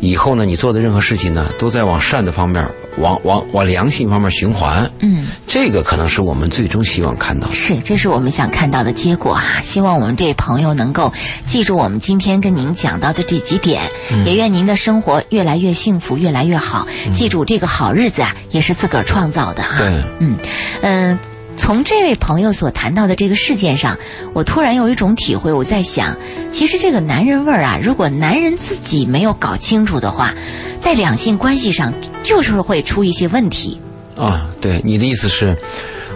[0.00, 2.68] 以后呢，你做的任何事情呢，都在往善的方面、
[2.98, 4.90] 往往往良性方面循环。
[5.00, 5.26] 嗯。
[5.46, 7.54] 这个可能是我们最终希望看到的。
[7.54, 11.12] 是，这是我们想看到的结果啊、希望我们这位朋友能够
[11.46, 13.82] 记住我们今天跟您讲到的这几点，
[14.26, 16.86] 也愿您的生活越来越幸福，越来越好。
[17.12, 19.76] 记住，这个好日子啊，也是自个儿创造的啊。
[19.78, 19.88] 对
[20.18, 20.36] 嗯
[20.82, 21.18] 嗯。
[21.56, 23.98] 从这位朋友所谈到的这个事件上，
[24.34, 26.16] 我突然有一种体会，我在想，
[26.52, 30.34] 其实这个男人味儿啊，如果男人自己没有搞清楚的话，
[30.80, 31.92] 在两性关系上
[32.22, 33.80] 就是会出一些问题。
[34.16, 35.56] 啊，对，你的意思是，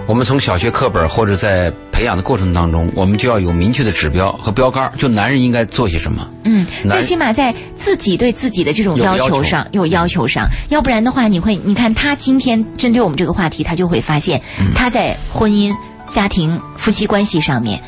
[0.08, 6.26] 我们从小学课本或者在培养的过程当中，我们就要有明确的指标和标杆儿，就男人应该做些什么。
[6.44, 15.76] 嗯，最起码在自己对自己的这种要求求上有要求上，要不然的话，你会你看他今天针对我们这个话题，他就会发现嗯他在婚姻、
[16.08, 17.78] 家庭、夫妻关系上面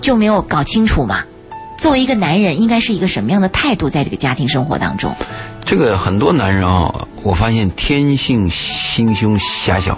[0.00, 1.22] 就没有搞清楚嘛。
[1.78, 5.14] 作为一个男人，应该是一个什么样的态度在这个家庭生活当中？
[5.64, 9.96] 这个很多男人啊，我发现天性心胸狭小，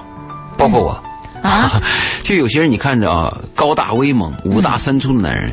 [0.58, 1.02] 包括我。
[1.42, 1.80] 啊，
[2.22, 5.52] 就有些人你看着啊，高大威猛、五大三粗的男人，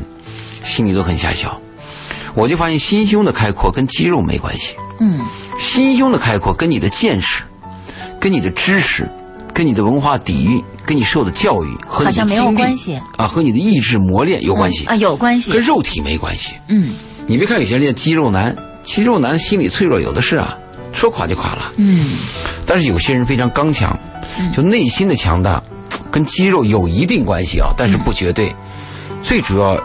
[0.64, 1.60] 心里都很狭小。
[2.36, 5.20] 我就发现心胸的开阔跟肌肉没关系，嗯
[5.60, 7.44] 心胸的开阔跟你的见识、
[8.20, 9.10] 跟你的知识、
[9.54, 15.60] 跟你的文化底蕴、跟你受的教育和你的好像没有经历关系啊，和你的意志磨练有关系，啊，有关系跟。
[15.62, 16.54] 肉体没关系。
[16.68, 16.94] 嗯
[17.28, 20.58] 你别看有些人练肌肉男，肌肉男心理脆弱有的是啊，
[20.94, 21.74] 说垮就垮了。
[21.78, 22.18] 嗯
[22.66, 23.98] 但是有些人非常刚强，
[24.56, 25.62] 就内心的强大，
[26.12, 28.53] 跟肌肉有一定关系啊，但是不绝对。
[29.22, 29.80] 最主要，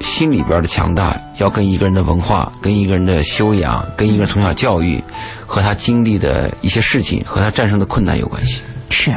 [0.00, 5.02] 心里边的强大要跟一个人的文化、跟一个人的修养、跟一个人从小教育
[5.46, 8.60] 和他经历的一些事情和他战胜的困难有关系。
[8.88, 9.16] 是。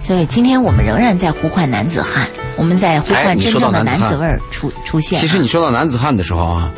[0.00, 2.26] 所以今天我们仍然在呼唤男子汉，
[2.56, 5.20] 我们在呼唤真正的男子味儿出出现啊。
[5.20, 6.68] 其实你说到男子汉的时候啊，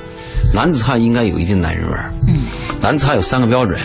[0.53, 2.12] 男子汉应该有一定男人味儿。
[2.29, 2.41] 嗯
[2.83, 3.81] 男子汉有三个标准：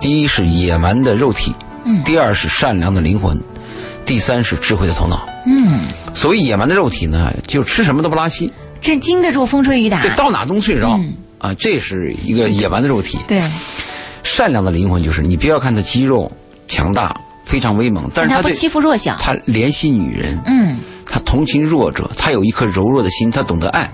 [0.00, 1.54] 第一是野蛮的肉体，
[1.86, 3.40] 嗯第二是善良的灵魂，
[4.08, 5.28] 第三是智慧的头脑。
[5.46, 5.80] 嗯，
[6.14, 8.50] 所谓野蛮的肉体呢，就吃什么都不拉稀，
[8.80, 10.00] 这经得住风吹雨打。
[10.00, 13.18] 对，到哪都能睡着、嗯啊，这是一个野蛮的肉体。
[13.28, 13.40] 对，
[14.22, 16.32] 善良的灵魂就是你不要看他肌肉
[16.66, 19.14] 强大，非常威猛，但是他他不欺负弱小。
[19.20, 23.90] 他怜惜女人，嗯他同情弱者，他有一颗柔弱的心，他懂得爱。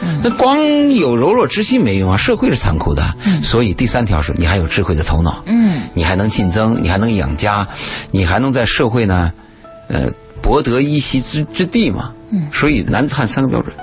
[0.00, 3.02] 嗯那光有柔弱之心没用啊，社会是残酷的。
[3.42, 7.66] 所以第三条是你还有智慧的头脑，嗯你还能竞争，你还能养家，
[8.12, 9.32] 你还能在社会呢，
[9.88, 10.08] 呃，
[10.40, 12.12] 博得一席之之地嘛。
[12.30, 13.74] 嗯，所以男子汉三个标准。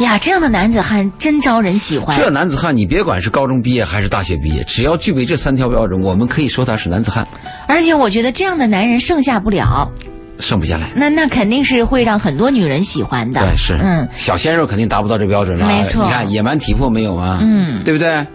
[0.00, 2.16] 呀，这样的男子汉真招人喜欢。
[2.16, 7.26] 这男子汉，你别管是高中毕业还是大学毕业，只要具备这三条标准，我们可以说他是男子汉。
[7.66, 9.90] 而且我觉得这样的男人剩下不了，
[10.38, 10.88] 剩不下来。
[10.94, 13.40] 那那肯定是会让很多女人喜欢的。
[13.40, 15.66] 对，是，嗯，小鲜肉肯定达不到这标准了。
[15.66, 17.38] 没错你看野蛮体魄没有吗？
[17.42, 18.26] 嗯对不对？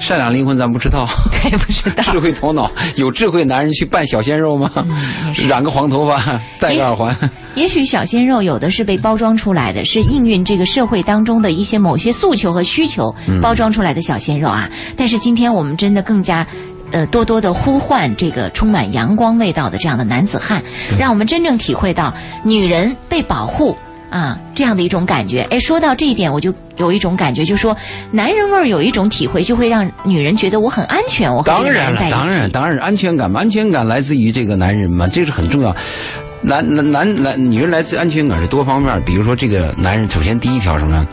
[0.00, 2.02] 善良灵魂咱不知道， 对，不知道。
[2.02, 4.70] 智慧头脑有智慧男人去扮小鲜肉吗？
[5.48, 7.16] 染个黄头发，戴个耳环，
[7.54, 14.68] 也许小鲜肉有的是被包装出来的，是应运这个社会当中的一些某些诉求和需求包装出来的小鲜肉啊。
[14.96, 16.46] 但是今天我们真的更加。
[16.92, 20.60] 呃，多多的呼唤这个充满阳光味道的这样的男子汉，
[20.98, 23.76] 让我们真正体会到女人被保护
[24.10, 25.46] 啊这样的一种感觉。
[25.50, 27.76] 哎，说到这一点，我就有一种感觉，就说
[28.10, 32.00] 男人味儿有一种体会，就会让女人觉得我很安全，我当然了。
[32.10, 35.74] 当然，当然，安全感嘛，安全感来自于这个男人嘛，这是很重要。
[36.42, 41.06] 男男男男，女人来自安全感是多方面，比如说这个男人，首先第一条什么呢？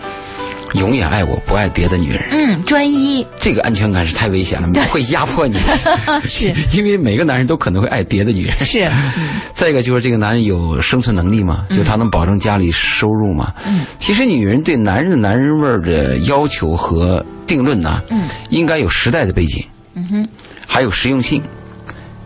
[0.73, 2.19] 永远爱我，不爱别的女人。
[2.31, 5.57] 嗯，专一这个安全感是太危险了，会压迫你。
[6.27, 8.55] 是 因为每个男人都可能会爱别的女人。
[8.57, 8.83] 是，
[9.17, 13.53] 嗯再一个就是这个男人有生存能力嘛，就他能保证家里收入嘛。
[13.65, 19.63] 嗯，其实女人对男人的男人味儿的要求和定论呢，嗯，应该有时代的背景，
[19.95, 20.27] 嗯哼，
[20.67, 21.41] 还有实用性。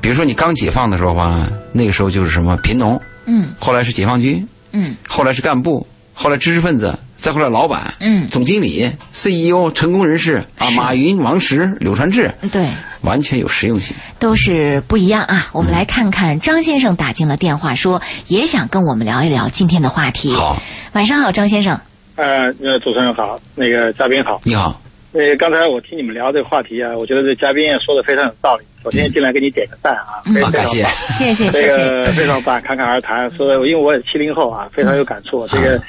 [0.02, 12.66] 比如说你刚解放的时候吧，那个时候就是什么贫农，嗯后来是解放军，嗯后来是干部，后来知识分子，再后来老板，嗯总经理、CEO、成功人士啊，马云、王石、柳传志，对。
[13.02, 13.96] 完全有实用性。
[14.20, 15.50] 都是不一样啊！
[15.54, 20.32] 我们来看看张先生打进了电话，说也想跟我们聊一聊今天的话题。
[20.34, 20.62] 好，
[20.94, 21.80] 晚上好，张先生。
[22.16, 22.26] 呃，
[22.62, 24.40] 呃，主持人好，那个嘉宾好。
[24.44, 24.80] 你好，
[25.14, 28.64] 呃，刚才我听你们聊这个话题啊，我觉得这嘉宾也说的非常有道理。
[28.84, 30.92] 首先进来给你点个赞啊，非常感谢棒。
[31.10, 31.78] 谢谢这谢谢。
[31.78, 35.48] 个非常棒，侃侃而谈，说的，因为我也七零后啊，非常有感触。
[35.48, 35.80] 这个呃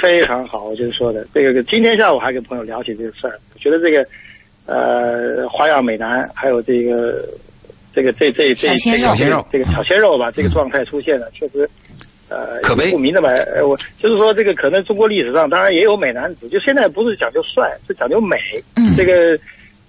[0.00, 4.06] 非常好，我就是说的这个今天下午还跟朋友聊起这个事儿，我觉得这个
[4.66, 7.24] 呃花样美男，还有这个
[7.92, 11.68] 这个这这这小鲜肉这个小鲜肉这个小鲜肉吧，这个状态出现了，确实。
[12.28, 13.28] 呃，可悲不明的吧？
[13.54, 18.38] 呃，我就是说，这个可能中国历史上当然也有美男子，就现在不是讲究帅，是讲究美。
[18.76, 19.38] 嗯这个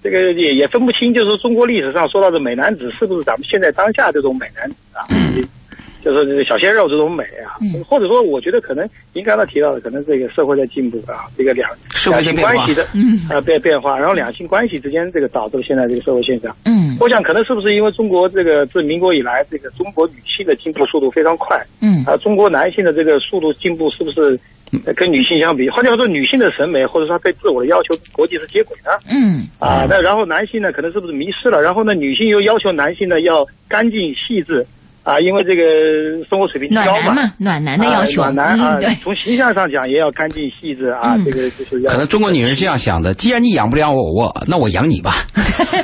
[0.04, 5.08] 这个也也分不清，就是说中国历史上说到的美男子是不是咱们现在当下这种美男子啊？
[6.04, 11.70] 就是这个小鲜肉这种美啊，嗯或者说，我觉得可能您刚才提到的，可能这个社会在进步啊，这个两
[12.10, 16.54] 两性关系的嗯呃变变化，然后两性关系之间这个导致了现在这个社会现象。
[16.66, 24.40] 嗯我想可能是不是因为中国这个自民国以来，这个中国女性的进步速度非常快，嗯啊，中国男性的这个速度进步是不是
[24.86, 25.70] 呃跟女性相比？
[25.70, 29.86] 换句话说，女性的审美或者说她对自我的要求，国际是接轨的嗯啊。
[29.90, 31.62] 那然后男性呢，可能是不是迷失了？
[31.62, 34.66] 然后呢，女性又要求男性呢要干净细致
[35.04, 38.22] 啊，因为这个生活水平提高暖男嘛，暖男的要求。
[38.22, 45.12] 啊暖男啊从形象上讲也要干净细致啊，嗯这个就是要可能中国女人是这样想的：既然你养不了我，我那我养你吧。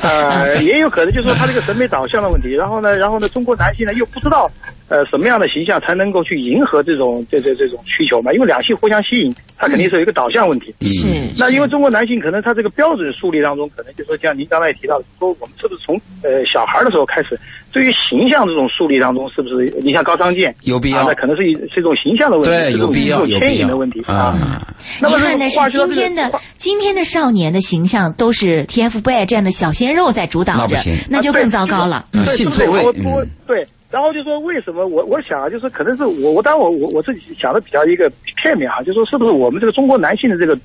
[0.01, 2.49] 呃， 也有可能就是说他这个审美导向的问题。
[2.53, 4.49] 然后呢，然后呢，中国男性呢又不知道，
[4.89, 8.33] 呃，什么样的形象才能够去迎合这种这这这种需求嘛？
[8.33, 10.73] 因为两性互相吸引，它肯定是有一个导向问题。
[10.81, 11.07] 是。
[11.37, 17.39] 那因为中国男性可能他这个标准树立当中，可能就说像您刚才也提到的，说我们是不是从呃小孩的时候开始，
[17.71, 24.65] 对于形象这种树立当中，是不是你像高仓健有必要啊，那可能是一是一种形象的问题，对，是一种有必要，有必要引的问题啊。
[24.99, 30.77] 那么遗憾的是，今天的今天的少年的形象都是 TFBOYS 这样的小鲜肉在主导着
[31.09, 32.05] 那，那就更糟糕了。
[32.11, 32.81] 嗯对，错位
[33.45, 40.55] 对，然后就说为什么我我想啊，就是可能是我我当然我我我自己想的比较一个片面哈，就说是不是我们这个中国男性的这个，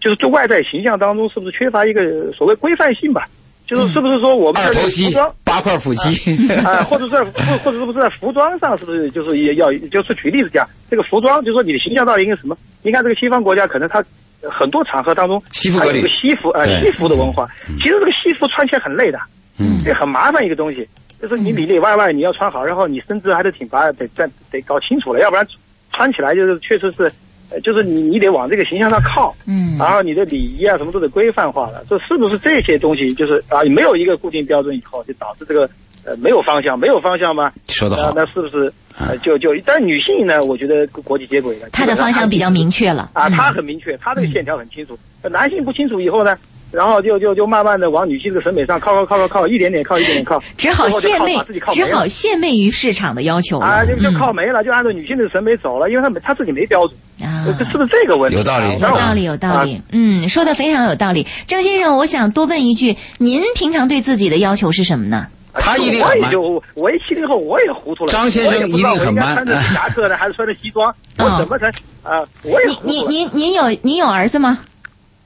[0.00, 3.26] 就是对外在形象当中是不是缺乏一个所谓规范性吧？
[3.66, 5.34] 就是是不是说我们的二服装。
[5.42, 12.54] 八块腹肌，啊，或者是或或者是不是在服装上，是不是就是也要就是举例子讲，这个服装就是说你的形象到底应该什么？
[12.82, 14.04] 你看这个西方国家，可能它
[14.42, 17.48] 呃很多场合当中，西服革履它有个西服啊、对西服的文化。
[17.78, 19.18] 其实这个西服穿起来很累的，
[19.58, 20.86] 嗯这很麻烦一个东西，
[21.26, 25.46] 就是你里里外外你要穿好，然后你身姿还得挺拔，得得得搞清楚了，要不然
[25.90, 27.04] 穿起来就是确实是，
[27.50, 29.34] 呃，就是你你得往这个形象上靠。
[29.46, 35.62] 嗯然后你的礼仪啊什么都得规范化了，这是不是这些东西就是啊没有一个固定标准以后，就导致这个
[36.04, 37.50] 呃没有方向，没有方向吗？
[37.68, 40.38] 说的好呃那是不是呃就就但是女性呢？
[40.42, 43.10] 我觉得国际接轨的，她的方向比较明确了。
[43.14, 44.98] 啊，嗯她很明确，她这个线条很清楚。
[45.22, 46.36] 呃男性不清楚以后呢，
[46.74, 51.36] 然后就就就慢慢的往女性这个审美上靠靠靠靠靠，一点点靠一点点靠， 只好献媚
[51.72, 53.58] 只好献媚于市场的要求。
[53.60, 56.98] 啊，就就嗯靠没了，就按照女性的审美走了，因为她没她自己没标准，
[57.30, 58.36] 啊是不是这个问题？
[58.38, 59.80] 有道理啊有道理，有道理。
[59.92, 61.26] 嗯，说的非常有道理。
[61.46, 65.26] 张先生，我想多问一句，您平常对自己的要求是什么呢？
[65.56, 68.10] 他一定很慢我也就我一七零后，我也糊涂了。
[68.12, 70.92] 张先生我也不知道一定很慢我应该穿着夹克呢，还是穿着西装？
[71.18, 71.68] 我嗯怎么才
[72.02, 72.24] 啊？
[72.42, 74.58] 我也你你糊涂了你你有您有儿子吗？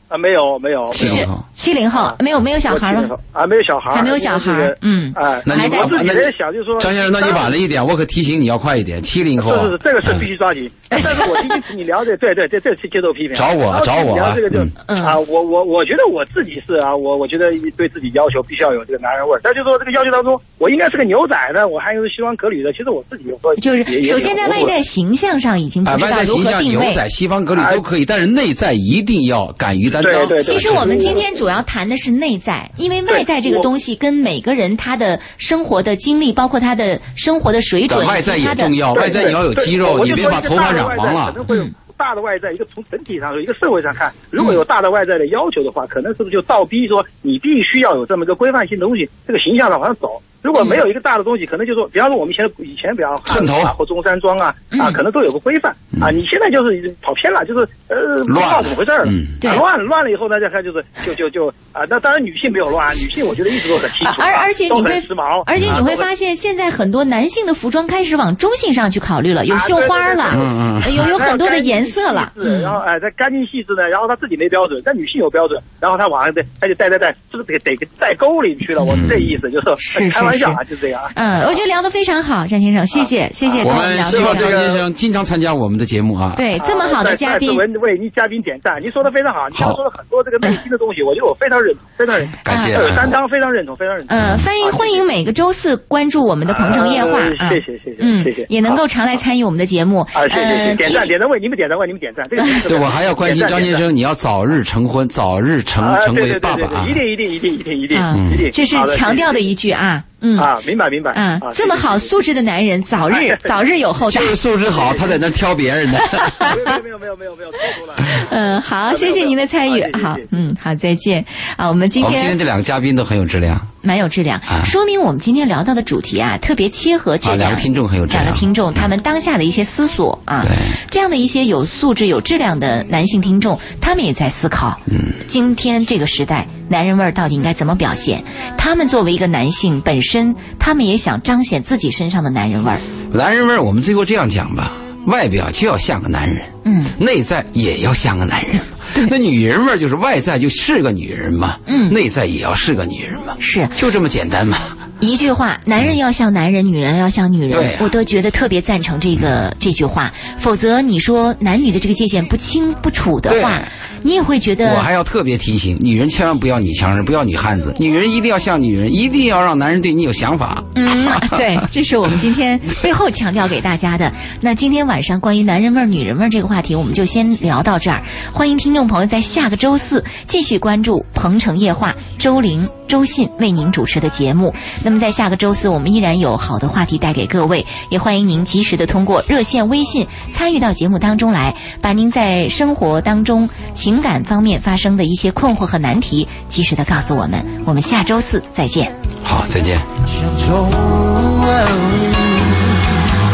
[0.08, 0.18] 啊？
[0.18, 3.16] 没有没有，没有七零后没有没有小孩吗？？
[3.32, 9.02] 啊，没有小孩，还没有小孩嗯哎，那你还在我自己在想，就是说，张先生，那你晚了一点，我可提醒你要快一点。
[9.02, 10.70] 七零后啊，是是是，这个是嗯必须抓紧。
[10.88, 13.34] 但是我今天你了解，对对对，这次接受批评。
[13.34, 19.40] 找我找我这个就嗯啊，我我我觉得我自己是啊，我我觉得对自己要求必须要有这个男人味儿。
[19.42, 22.70] 但就说这个要求当中，我应该是个牛仔的，我还有西装革履的。
[22.72, 26.86] 其实我自己有时就是首先在外在形象上已经不啊，知道如外在形象、何定位。
[26.86, 30.12] 牛仔、西方革履都可以，但是内在一定要敢于担当。
[30.12, 41.44] 对对对其实我们今天主要谈的是内在，因为外在这个东西跟每个人他的生活的经历，包括他的生活的水准，外在他的也重要，外在你要有肌肉，你别把头发染黄了可能。
[41.46, 41.64] 会有
[41.96, 50.22] 大的外在，一个从整体上说，一个社会上看，如果有大的外在的要求的话，可能是不是就倒逼说你必须要有这么一个规范性的东西，这个形象上往上走。
[50.42, 56.10] 如果没有一个大的东西，可能就说，比方说我们以前以前，比方汉服啊或中山装啊啊，可能都有个规范啊。
[56.10, 59.04] 你现在就是已经跑偏了，就是呃不知道怎么回事了。
[59.06, 59.50] 嗯，对。
[59.50, 72.32] 啊乱了乱了以后呢，再看就是就就就啊，那当然女性没有乱，女性我觉得一直都很清楚，而而且你都会时髦，而且你会发现，现在很多男性的服装开始往中性上去考虑了，有啊绣花了，嗯呃有有很多的颜色了。
[72.36, 78.84] 是，然后哎，他干净细致呢，然后他自己没标准，但女性有标准，然后他往上带，他就带带带，是不是得得给带沟里去了？
[78.84, 80.70] 我是这意思，就是是开玩笑啊，是。
[80.74, 81.02] 就这样。
[81.02, 81.10] 啊。
[81.14, 84.48] 嗯，我觉得聊得非常好，张先生，谢谢谢谢，跟我我们希望张。
[84.50, 86.34] 先生经常参加我们的节目啊。
[86.36, 87.56] 对，这么好的嘉宾。
[87.56, 92.72] 为嘉宾点赞，您说的非常好，你刚说了很多这个内心的东西，我觉得我非常认同，非常认同，感谢。
[92.72, 94.16] 有担当，非常认同，非常认同。
[94.16, 97.18] 嗯，欢迎欢迎每个周四关注我们的鹏城夜话
[97.48, 100.00] 谢谢谢谢嗯谢谢，也能够常来参与我们的节目。
[100.12, 106.86] 啊，谢谢谢谢，呃，点赞点赞为你们点赞为你们点赞，这个 对，我还要关心张先生，你要早日成婚，早日成啊，成为爸爸啊。
[106.88, 114.26] 一定一定一定一定一定嗯一定，这是强调的一句啊，嗯啊，明白明白嗯啊，这么好素质的男人，早日 早日有后代就。
[114.26, 115.98] 是素质好，他在那挑别人的。
[116.40, 117.94] 没有没有没有没有没有错错了。
[118.30, 121.24] 嗯，好，谢谢您的参与好嗯，好，再见
[121.56, 123.60] 啊，我们今我们今天天这两个嘉宾都很有质量。
[123.88, 124.38] 蛮有质量。
[124.40, 128.24] 啊，说明我们今天聊到的主题啊，特别切合这啊两个听众很有质量。
[128.24, 130.54] 两个听众他们当下的一些思索啊对，
[130.90, 138.22] 这样的一些有素质、有质量的男性听众，他们也在思考，嗯，今天这个时代，男人味儿到底应该怎么表现？
[138.58, 142.78] 他们作为一个男性本身，他们也想彰显自己身上的男人味儿，
[143.12, 144.72] 男人味儿，我们最后这样讲吧，
[145.08, 148.56] 外表就要像个男人，嗯，内在也要像个男人。
[148.56, 148.62] 嘛。
[149.10, 151.92] 那女人味儿就是外在就是个女人嘛，嗯。
[151.92, 153.66] 内在也要是个女人嘛，是。
[153.74, 154.58] 就这么简单嘛。
[155.00, 160.12] 一句话，男人要像男人，女人要像女人，啊我都觉得特别赞成这个这句话。
[160.38, 163.60] 否则你说男女的这个界限不清不楚的话，
[164.02, 170.62] 你也会觉得我还要特别提醒女人，千万不要女强人，不要女汉子，女人一定要像女人，一定要让男人对你有想法。
[170.74, 174.12] 嗯，对，这是我们今天最后强调给大家的。
[174.40, 178.02] 那今天晚上关于男人味儿、女人味儿这个话题，我们就先聊到这儿。
[178.32, 184.52] 欢迎听众朋友在下个周四继续关注《鹏城夜话》，周玲、周信为您主持的节目。
[184.82, 197.44] 那么在下个周四，我们依然有好的话题带给各位，也欢迎您及时的通过热线、微信参与到节目当中来，把您在生活当中情感方面发生的一些困惑和难题及时的告诉我们。
[197.64, 198.90] 我们下周四再见。
[199.22, 199.78] 好，再见。